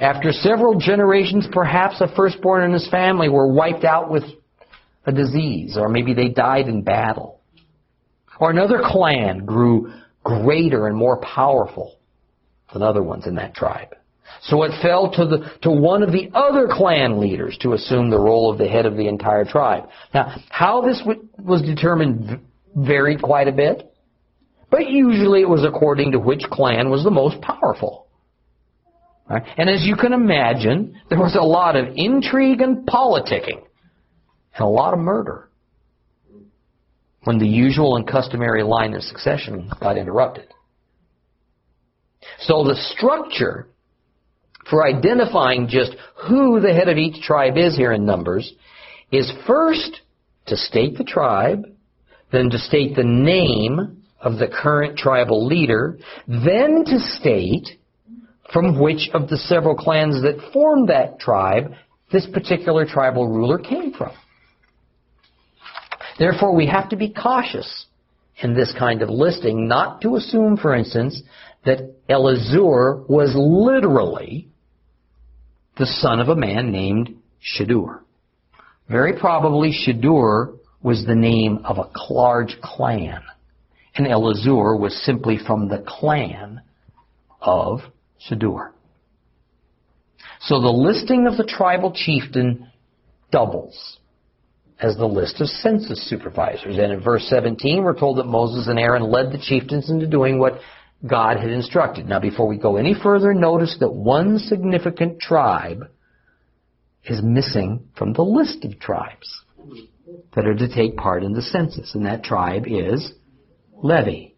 [0.00, 4.24] After several generations, perhaps a firstborn and his family were wiped out with
[5.06, 7.40] a disease, or maybe they died in battle.
[8.40, 9.92] Or another clan grew
[10.24, 11.96] greater and more powerful
[12.72, 13.94] than other ones in that tribe.
[14.42, 18.18] So it fell to, the, to one of the other clan leaders to assume the
[18.18, 19.88] role of the head of the entire tribe.
[20.14, 21.02] Now, how this
[21.38, 22.40] was determined
[22.74, 23.92] varied quite a bit,
[24.70, 28.06] but usually it was according to which clan was the most powerful.
[29.28, 29.42] Right?
[29.56, 33.62] And as you can imagine, there was a lot of intrigue and politicking,
[34.54, 35.48] and a lot of murder
[37.24, 40.46] when the usual and customary line of succession got interrupted.
[42.40, 43.68] So the structure
[44.70, 45.94] for identifying just
[46.28, 48.52] who the head of each tribe is here in Numbers
[49.10, 50.00] is first
[50.46, 51.64] to state the tribe,
[52.32, 57.68] then to state the name of the current tribal leader, then to state
[58.52, 61.72] from which of the several clans that formed that tribe
[62.10, 64.12] this particular tribal ruler came from.
[66.18, 67.86] Therefore, we have to be cautious
[68.42, 71.22] in this kind of listing, not to assume, for instance,
[71.64, 74.48] that Elizur was literally
[75.78, 78.00] the son of a man named Shedeur.
[78.88, 83.22] Very probably Shedeur was the name of a large clan,
[83.94, 86.62] and Elizur was simply from the clan
[87.40, 87.80] of
[88.28, 88.72] Shedeur.
[90.40, 92.68] So the listing of the tribal chieftain
[93.30, 93.98] doubles
[94.80, 96.78] as the list of census supervisors.
[96.78, 100.38] And in verse 17, we're told that Moses and Aaron led the chieftains into doing
[100.38, 100.60] what
[101.06, 102.06] God had instructed.
[102.06, 105.88] Now, before we go any further, notice that one significant tribe
[107.04, 109.42] is missing from the list of tribes
[110.34, 113.12] that are to take part in the census, and that tribe is
[113.82, 114.32] Levi.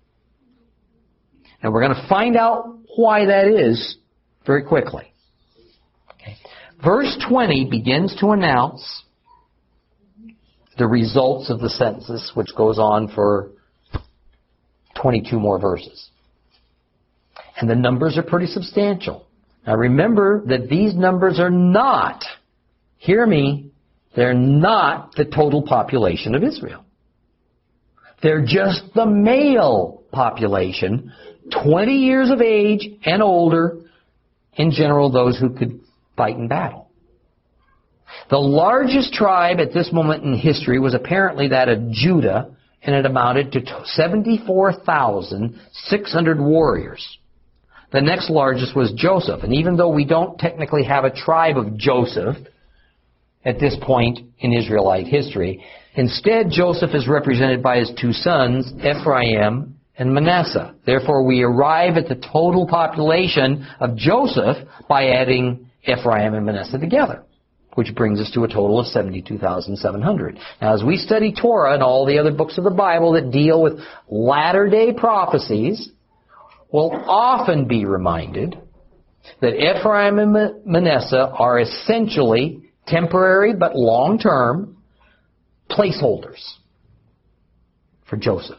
[1.62, 3.96] And we're going to find out why that is
[4.46, 5.12] very quickly.
[6.14, 6.36] Okay.
[6.82, 9.02] Verse 20 begins to announce
[10.78, 13.50] the results of the census, which goes on for
[15.00, 16.09] 22 more verses.
[17.61, 19.26] And the numbers are pretty substantial.
[19.66, 22.24] Now remember that these numbers are not,
[22.96, 23.70] hear me,
[24.16, 26.84] they're not the total population of Israel.
[28.22, 31.12] They're just the male population,
[31.62, 33.76] 20 years of age and older,
[34.54, 35.80] in general those who could
[36.16, 36.88] fight in battle.
[38.30, 43.04] The largest tribe at this moment in history was apparently that of Judah, and it
[43.04, 47.18] amounted to 74,600 warriors.
[47.93, 51.76] The next largest was Joseph, and even though we don't technically have a tribe of
[51.76, 52.36] Joseph
[53.45, 55.64] at this point in Israelite history,
[55.95, 60.74] instead Joseph is represented by his two sons, Ephraim and Manasseh.
[60.86, 64.57] Therefore, we arrive at the total population of Joseph
[64.88, 67.24] by adding Ephraim and Manasseh together
[67.74, 70.38] which brings us to a total of 72,700.
[70.61, 73.62] Now, as we study Torah and all the other books of the Bible that deal
[73.62, 73.78] with
[74.09, 75.91] latter day prophecies,
[76.73, 78.59] we'll often be reminded
[79.41, 84.77] that Ephraim and Manasseh are essentially temporary but long term
[85.71, 86.41] placeholders
[88.09, 88.59] for Joseph.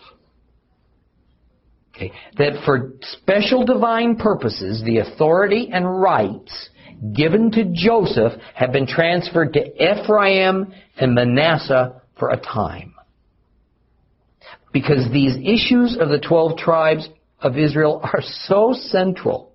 [1.95, 2.12] Okay.
[2.38, 6.70] That for special divine purposes, the authority and rights
[7.16, 12.93] given to Joseph have been transferred to Ephraim and Manasseh for a time.
[14.72, 17.09] Because these issues of the 12 tribes
[17.41, 19.51] of Israel are so central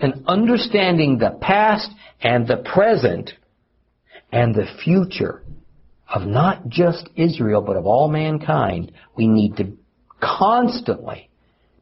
[0.00, 1.90] in understanding the past
[2.20, 3.30] and the present
[4.32, 5.42] and the future
[6.12, 9.72] of not just Israel, but of all mankind, we need to
[10.20, 11.30] constantly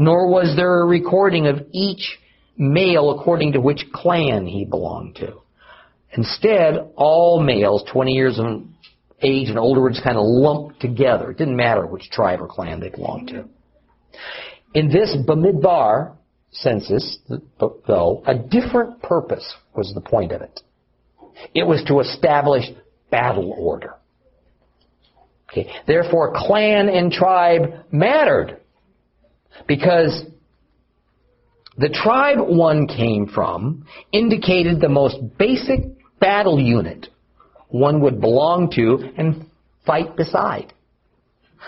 [0.00, 2.18] Nor was there a recording of each
[2.56, 5.34] male according to which clan he belonged to.
[6.12, 8.62] Instead, all males 20 years of
[9.20, 11.30] age and older were just kind of lumped together.
[11.30, 13.44] It didn't matter which tribe or clan they belonged to.
[14.72, 16.16] In this Bamidbar
[16.50, 17.18] census,
[17.86, 20.60] though, a different purpose was the point of it.
[21.54, 22.64] It was to establish
[23.10, 23.96] battle order.
[25.50, 25.70] Okay.
[25.86, 28.60] Therefore, clan and tribe mattered
[29.66, 30.24] because
[31.78, 35.80] the tribe one came from indicated the most basic
[36.20, 37.06] battle unit
[37.68, 39.46] one would belong to and
[39.86, 40.72] fight beside.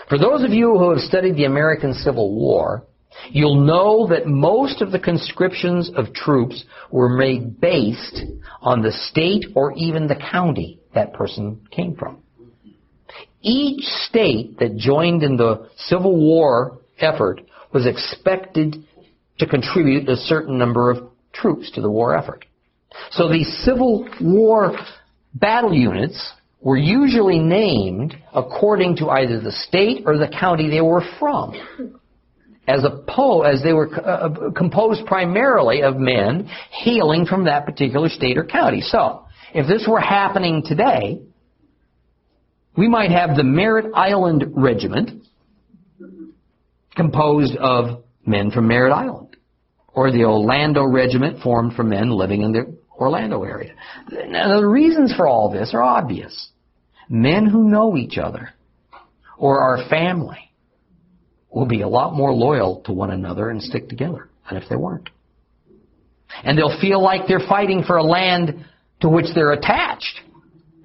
[0.09, 2.83] For those of you who have studied the American Civil War,
[3.29, 8.21] you'll know that most of the conscriptions of troops were made based
[8.61, 12.21] on the state or even the county that person came from.
[13.41, 17.41] Each state that joined in the Civil War effort
[17.73, 18.85] was expected
[19.39, 22.45] to contribute a certain number of troops to the war effort.
[23.11, 24.77] So these Civil War
[25.33, 31.03] battle units were usually named according to either the state or the county they were
[31.19, 31.53] from.
[32.65, 38.37] As opposed, as they were uh, composed primarily of men hailing from that particular state
[38.37, 38.79] or county.
[38.79, 41.21] So, if this were happening today,
[42.77, 45.25] we might have the Merritt Island Regiment
[46.95, 49.37] composed of men from Merritt Island,
[49.87, 53.73] or the Orlando Regiment formed from men living in the Orlando area.
[54.27, 56.49] Now, the reasons for all this are obvious.
[57.09, 58.49] Men who know each other,
[59.37, 60.51] or our family,
[61.51, 64.75] will be a lot more loyal to one another and stick together than if they
[64.75, 65.09] weren't.
[66.43, 68.65] And they'll feel like they're fighting for a land
[69.01, 70.21] to which they're attached,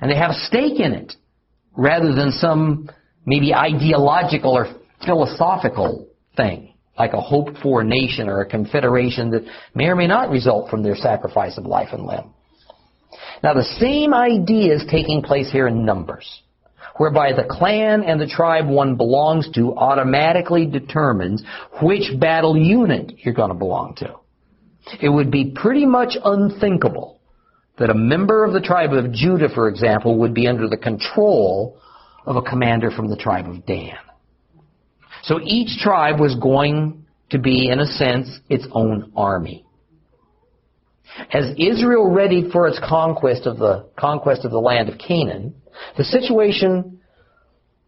[0.01, 1.15] and they have a stake in it
[1.77, 2.91] rather than some
[3.25, 4.67] maybe ideological or
[5.05, 9.45] philosophical thing, like a hoped for nation or a confederation that
[9.75, 12.35] may or may not result from their sacrifice of life and limb.
[13.43, 16.43] Now the same idea is taking place here in Numbers,
[16.97, 21.43] whereby the clan and the tribe one belongs to automatically determines
[21.83, 24.17] which battle unit you're going to belong to.
[25.01, 27.21] It would be pretty much unthinkable
[27.79, 31.79] that a member of the tribe of Judah, for example, would be under the control
[32.27, 33.97] of a commander from the tribe of Dan.
[35.23, 39.65] So each tribe was going to be, in a sense, its own army.
[41.33, 45.55] As Israel readied for its conquest of the conquest of the land of Canaan,
[45.97, 47.01] the situation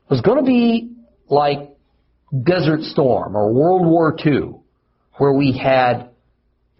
[0.09, 0.93] was going to be
[1.28, 1.70] like
[2.45, 4.55] Desert Storm or World War II,
[5.18, 6.11] where we had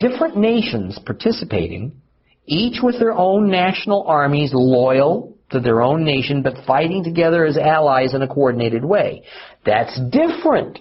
[0.01, 2.01] different nations participating
[2.47, 7.57] each with their own national armies loyal to their own nation, but fighting together as
[7.57, 9.25] allies in a coordinated way.
[9.65, 10.79] That's different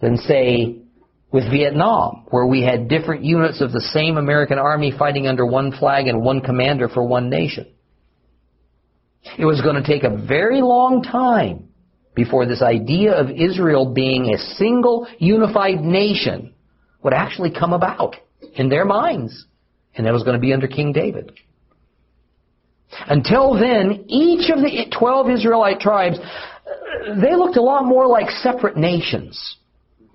[0.00, 0.78] than, say,
[1.30, 5.72] with Vietnam, where we had different units of the same American army fighting under one
[5.72, 7.66] flag and one commander for one nation.
[9.38, 11.68] It was going to take a very long time
[12.14, 16.54] before this idea of Israel being a single unified nation
[17.02, 18.16] would actually come about
[18.54, 19.46] in their minds.
[19.94, 21.32] And that was going to be under King David.
[22.90, 26.18] Until then, each of the 12 Israelite tribes,
[27.20, 29.56] they looked a lot more like separate nations.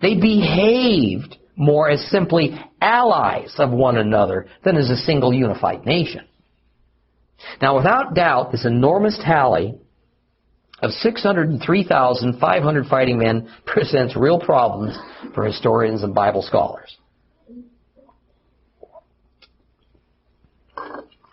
[0.02, 6.26] They behaved more as simply allies of one another than as a single unified nation.
[7.62, 9.76] Now, without doubt, this enormous tally
[10.82, 14.98] of 603,500 fighting men presents real problems
[15.34, 16.98] for historians and Bible scholars.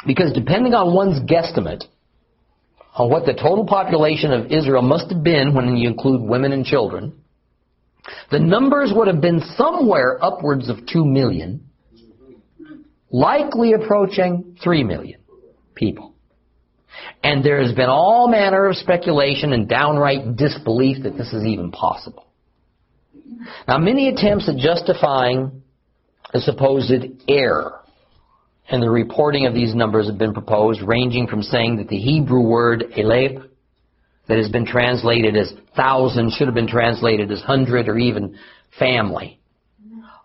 [0.06, 1.84] Because depending on one's guesstimate
[2.94, 6.64] on what the total population of Israel must have been when you include women and
[6.64, 7.12] children,
[8.30, 11.66] the numbers would have been somewhere upwards of 2 million,
[13.10, 15.20] likely approaching 3 million
[15.74, 16.14] people.
[17.22, 21.70] And there has been all manner of speculation and downright disbelief that this is even
[21.70, 22.26] possible.
[23.68, 25.62] Now, many attempts at justifying
[26.32, 26.92] a supposed
[27.28, 27.79] error
[28.70, 32.42] and the reporting of these numbers have been proposed, ranging from saying that the Hebrew
[32.42, 33.50] word elep,
[34.28, 38.38] that has been translated as thousand, should have been translated as hundred or even
[38.78, 39.40] family,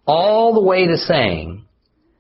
[0.06, 1.66] all the way to saying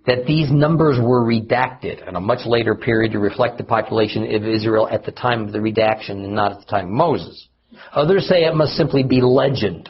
[0.07, 4.43] that these numbers were redacted in a much later period to reflect the population of
[4.43, 7.47] Israel at the time of the redaction and not at the time of Moses.
[7.93, 9.89] Others say it must simply be legend,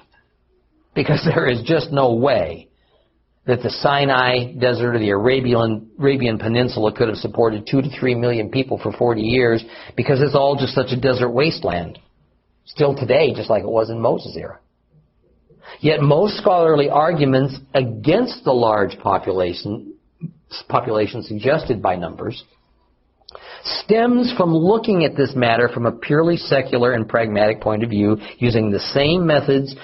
[0.94, 2.68] because there is just no way
[3.48, 8.16] that the Sinai Desert or the Arabian, Arabian Peninsula could have supported two to three
[8.16, 9.64] million people for 40 years
[9.96, 12.00] because it's all just such a desert wasteland.
[12.66, 14.60] Still today, just like it was in Moses' era.
[15.80, 19.94] Yet most scholarly arguments against the large population,
[20.68, 22.44] population suggested by numbers
[23.64, 28.18] stems from looking at this matter from a purely secular and pragmatic point of view
[28.38, 29.76] using the same methods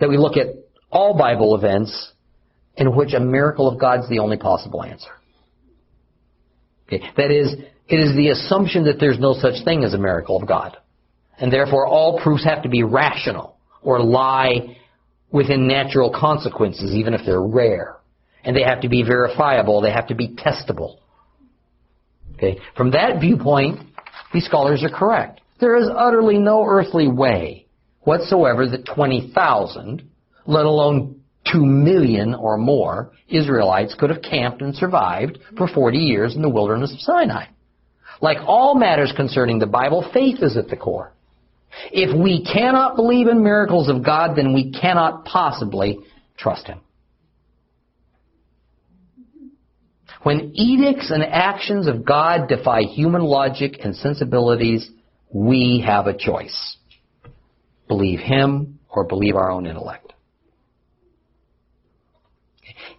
[0.00, 0.61] that we look at
[0.92, 2.12] all Bible events
[2.76, 5.10] in which a miracle of God is the only possible answer.
[6.86, 7.02] Okay.
[7.16, 7.54] That is,
[7.88, 10.76] it is the assumption that there's no such thing as a miracle of God.
[11.38, 14.76] And therefore all proofs have to be rational or lie
[15.32, 17.96] within natural consequences, even if they're rare.
[18.44, 20.98] And they have to be verifiable, they have to be testable.
[22.34, 22.58] Okay?
[22.76, 23.80] From that viewpoint,
[24.32, 25.40] these scholars are correct.
[25.60, 27.66] There is utterly no earthly way
[28.00, 30.10] whatsoever that 20,000,
[30.46, 31.20] let alone
[31.52, 36.48] 2 million or more Israelites could have camped and survived for 40 years in the
[36.48, 37.46] wilderness of Sinai.
[38.20, 41.12] Like all matters concerning the Bible, faith is at the core.
[41.90, 45.98] If we cannot believe in miracles of God, then we cannot possibly
[46.36, 46.80] trust Him.
[50.22, 54.88] When edicts and actions of God defy human logic and sensibilities,
[55.32, 56.76] we have a choice.
[57.88, 60.11] Believe Him or believe our own intellect.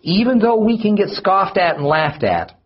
[0.04, 2.60] Even though we can get scoffed at and laughed at,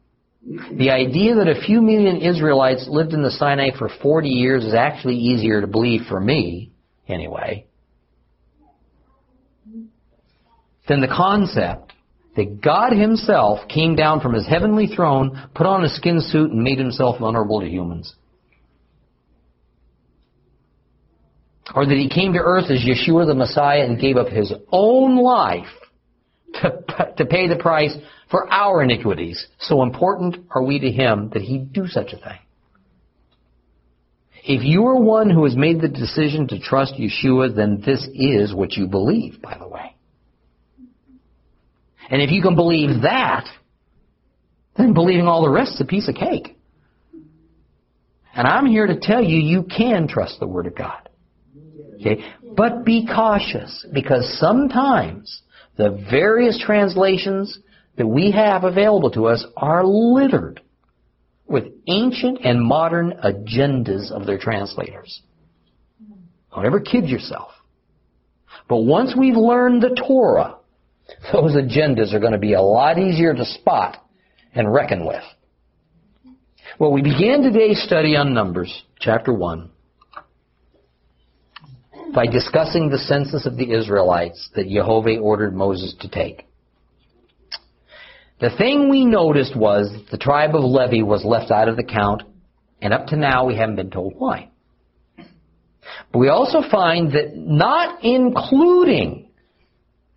[0.73, 4.73] the idea that a few million Israelites lived in the Sinai for 40 years is
[4.73, 6.71] actually easier to believe for me,
[7.07, 7.67] anyway,
[10.87, 11.93] than the concept
[12.35, 16.63] that God Himself came down from His heavenly throne, put on a skin suit, and
[16.63, 18.15] made Himself vulnerable to humans.
[21.75, 25.17] Or that He came to earth as Yeshua the Messiah and gave up His own
[25.17, 25.67] life
[26.61, 27.95] to, to pay the price
[28.29, 29.47] for our iniquities.
[29.59, 32.39] So important are we to Him that He do such a thing.
[34.43, 38.53] If you are one who has made the decision to trust Yeshua, then this is
[38.53, 39.95] what you believe, by the way.
[42.09, 43.45] And if you can believe that,
[44.77, 46.57] then believing all the rest is a piece of cake.
[48.33, 51.09] And I'm here to tell you, you can trust the Word of God.
[51.95, 52.23] Okay?
[52.55, 55.41] But be cautious, because sometimes
[55.77, 57.59] the various translations
[57.97, 60.61] that we have available to us are littered
[61.47, 65.21] with ancient and modern agendas of their translators.
[66.53, 67.51] Don't ever kid yourself.
[68.67, 70.57] But once we've learned the Torah,
[71.31, 74.03] those agendas are going to be a lot easier to spot
[74.53, 75.23] and reckon with.
[76.79, 79.69] Well, we began today's study on Numbers, chapter 1,
[82.13, 86.45] by discussing the census of the Israelites that Jehovah ordered Moses to take.
[88.39, 92.21] The thing we noticed was the tribe of Levi was left out of the count,
[92.81, 94.51] and up to now we haven't been told why.
[96.11, 99.29] But we also find that not including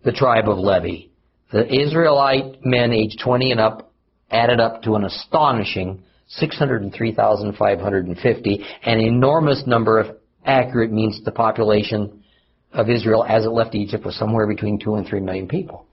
[0.03, 1.07] the tribe of Levi,
[1.51, 3.91] the Israelite men aged 20 and up
[4.29, 10.15] added up to an astonishing 603,550, an enormous number of
[10.45, 12.23] accurate means the population
[12.71, 15.85] of Israel as it left Egypt was somewhere between 2 and 3 million people.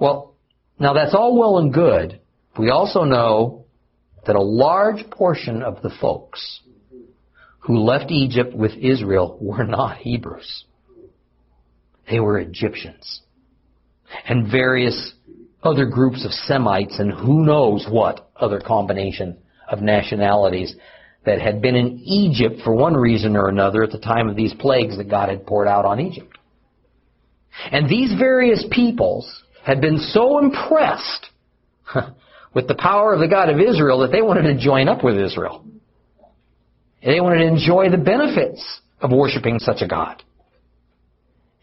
[0.00, 0.34] Well,
[0.78, 2.20] now that's all well and good.
[2.58, 3.66] We also know
[4.26, 6.60] that a large portion of the folks
[7.60, 10.64] who left Egypt with Israel were not Hebrews.
[12.10, 13.22] They were Egyptians.
[14.26, 15.14] And various
[15.62, 20.74] other groups of Semites and who knows what other combination of nationalities
[21.24, 24.54] that had been in Egypt for one reason or another at the time of these
[24.54, 26.36] plagues that God had poured out on Egypt.
[27.70, 31.26] And these various peoples had been so impressed
[32.54, 35.16] with the power of the God of Israel that they wanted to join up with
[35.16, 35.64] Israel.
[37.04, 40.22] They wanted to enjoy the benefits of worshiping such a God.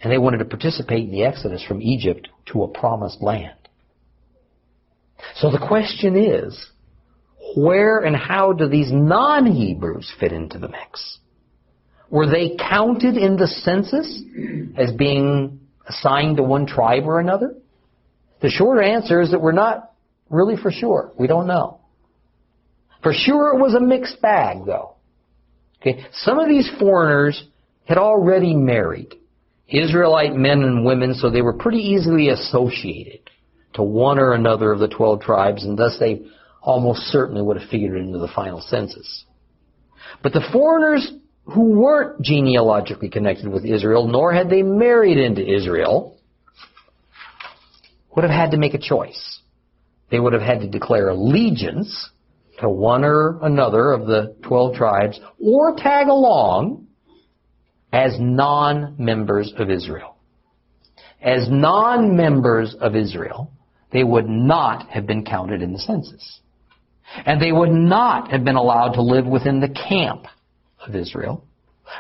[0.02, 3.56] And they wanted to participate in the exodus from Egypt to a promised land.
[5.36, 6.68] So the question is,
[7.56, 11.20] where and how do these non-Hebrews fit into the mix?
[12.10, 14.24] Were they counted in the census
[14.78, 17.56] as being assigned to one tribe or another?
[18.42, 19.92] The short answer is that we're not
[20.30, 21.12] really for sure.
[21.18, 21.80] We don't know.
[23.04, 24.96] For sure it was a mixed bag though.
[25.82, 26.06] Okay.
[26.14, 27.44] Some of these foreigners
[27.86, 29.16] had already married
[29.68, 33.30] Israelite men and women, so they were pretty easily associated
[33.74, 36.22] to one or another of the 12 tribes, and thus they
[36.62, 39.26] almost certainly would have figured into the final census.
[40.22, 41.12] But the foreigners
[41.46, 46.18] who weren't genealogically connected with Israel, nor had they married into Israel,
[48.16, 49.40] would have had to make a choice.
[50.12, 52.10] They would have had to declare allegiance
[52.60, 56.88] to one or another of the 12 tribes or tag along
[57.92, 60.16] as non-members of Israel.
[61.22, 63.52] As non-members of Israel,
[63.92, 66.40] they would not have been counted in the census.
[67.26, 70.26] And they would not have been allowed to live within the camp
[70.86, 71.46] of Israel.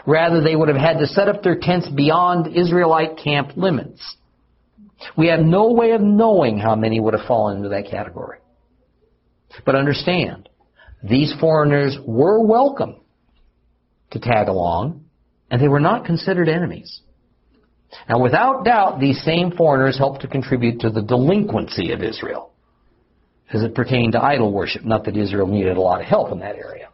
[0.05, 4.17] Rather, they would have had to set up their tents beyond Israelite camp limits.
[5.17, 8.39] We have no way of knowing how many would have fallen into that category.
[9.65, 10.49] But understand,
[11.03, 12.97] these foreigners were welcome
[14.11, 15.05] to tag along,
[15.49, 17.01] and they were not considered enemies.
[18.07, 22.48] Now, without doubt, these same foreigners helped to contribute to the delinquency of Israel.
[23.51, 24.83] As it pertained to idol worship.
[24.85, 26.89] Not that Israel needed a lot of help in that area.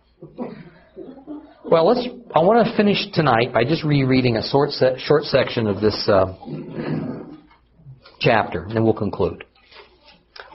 [1.64, 2.08] Well, let's.
[2.34, 6.34] I want to finish tonight by just rereading a short, short section of this uh,
[8.20, 9.44] chapter, and then we'll conclude.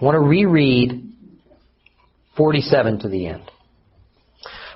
[0.01, 1.13] I want to reread
[2.37, 3.43] 47 to the end.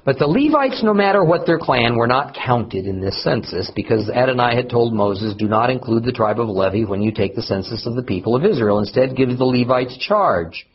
[0.05, 4.11] But the Levites, no matter what their clan, were not counted in this census because
[4.11, 7.43] Adonai had told Moses, do not include the tribe of Levi when you take the
[7.43, 8.81] census of the people of Israel.
[8.81, 10.67] Instead, give the Levites charge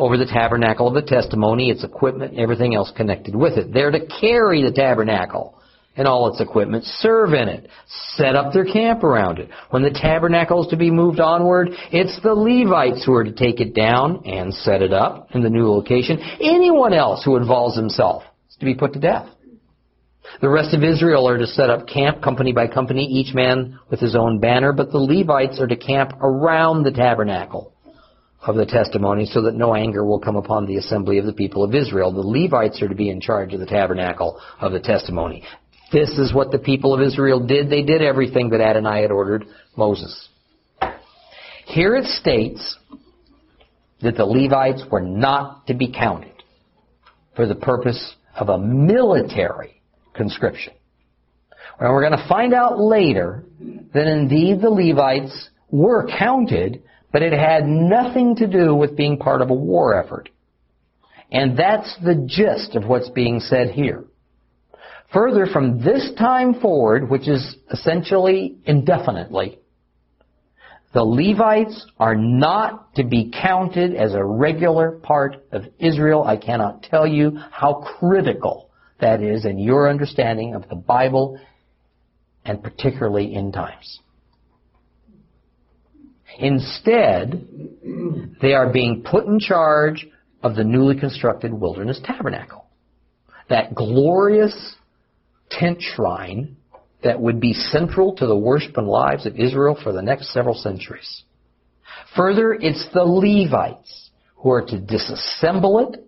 [0.00, 3.72] over the tabernacle of the testimony, its equipment, and everything else connected with it.
[3.72, 5.60] They're to carry the tabernacle
[5.94, 7.68] and all its equipment, serve in it,
[8.14, 9.50] set up their camp around it.
[9.68, 13.60] When the tabernacle is to be moved onward, it's the Levites who are to take
[13.60, 16.18] it down and set it up in the new location.
[16.40, 19.28] Anyone else who involves himself is to be put to death.
[20.40, 24.00] The rest of Israel are to set up camp company by company, each man with
[24.00, 27.74] his own banner, but the Levites are to camp around the tabernacle
[28.46, 31.62] of the testimony so that no anger will come upon the assembly of the people
[31.62, 32.12] of Israel.
[32.12, 35.44] The Levites are to be in charge of the tabernacle of the testimony.
[35.92, 37.68] This is what the people of Israel did.
[37.68, 39.44] They did everything that Adonai had ordered
[39.76, 40.28] Moses.
[41.66, 42.78] Here it states
[44.00, 46.42] that the Levites were not to be counted
[47.36, 49.82] for the purpose of a military
[50.14, 50.72] conscription.
[51.78, 53.44] And we're going to find out later
[53.94, 56.82] that indeed the Levites were counted
[57.12, 60.28] but it had nothing to do with being part of a war effort.
[61.32, 64.04] And that's the gist of what's being said here.
[65.12, 69.58] Further, from this time forward, which is essentially indefinitely,
[70.92, 76.24] the Levites are not to be counted as a regular part of Israel.
[76.24, 81.40] I cannot tell you how critical that is in your understanding of the Bible
[82.44, 84.00] and particularly in times.
[86.40, 87.46] Instead,
[88.40, 90.06] they are being put in charge
[90.42, 92.64] of the newly constructed wilderness tabernacle.
[93.50, 94.76] That glorious
[95.50, 96.56] tent shrine
[97.02, 100.54] that would be central to the worship and lives of Israel for the next several
[100.54, 101.24] centuries.
[102.16, 106.06] Further, it's the Levites who are to disassemble it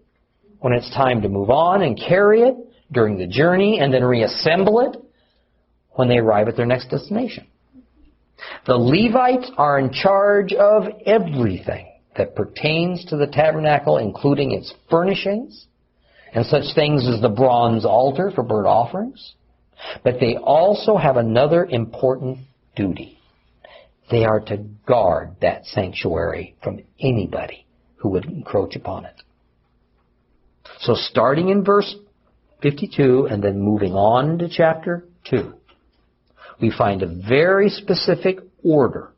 [0.61, 2.57] when it's time to move on and carry it
[2.91, 4.97] during the journey and then reassemble it
[5.91, 7.47] when they arrive at their next destination.
[8.67, 15.67] The Levites are in charge of everything that pertains to the tabernacle, including its furnishings
[16.35, 19.35] and such things as the bronze altar for burnt offerings.
[20.05, 22.39] But they also have another important
[22.77, 23.19] duty.
[24.11, 27.67] They are to guard that sanctuary from anybody
[27.97, 29.23] who would encroach upon it.
[30.81, 31.95] So starting in verse
[32.63, 35.55] 52 and then moving on to chapter 2,
[36.61, 39.13] we find a very specific order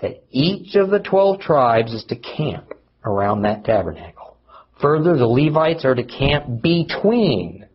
[0.00, 2.72] that each of the 12 tribes is to camp
[3.04, 4.36] around that tabernacle.
[4.80, 7.66] Further, the Levites are to camp between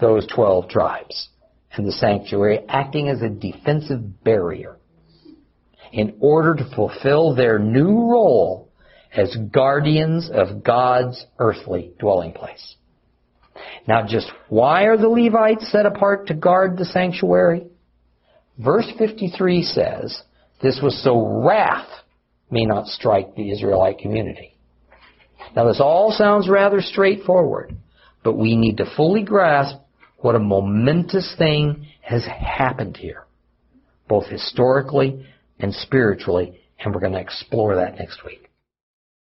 [0.00, 1.28] those 12 tribes
[1.72, 4.76] and the sanctuary, acting as a defensive barrier
[5.92, 8.70] in order to fulfill their new role
[9.14, 12.76] as guardians of God's earthly dwelling place.
[13.86, 17.66] Now, just why are the Levites set apart to guard the sanctuary?
[18.58, 20.22] Verse 53 says,
[20.62, 21.88] This was so wrath
[22.50, 24.56] may not strike the Israelite community.
[25.54, 27.76] Now, this all sounds rather straightforward,
[28.24, 29.76] but we need to fully grasp
[30.18, 33.24] what a momentous thing has happened here,
[34.08, 35.26] both historically
[35.58, 38.50] and spiritually, and we're going to explore that next week.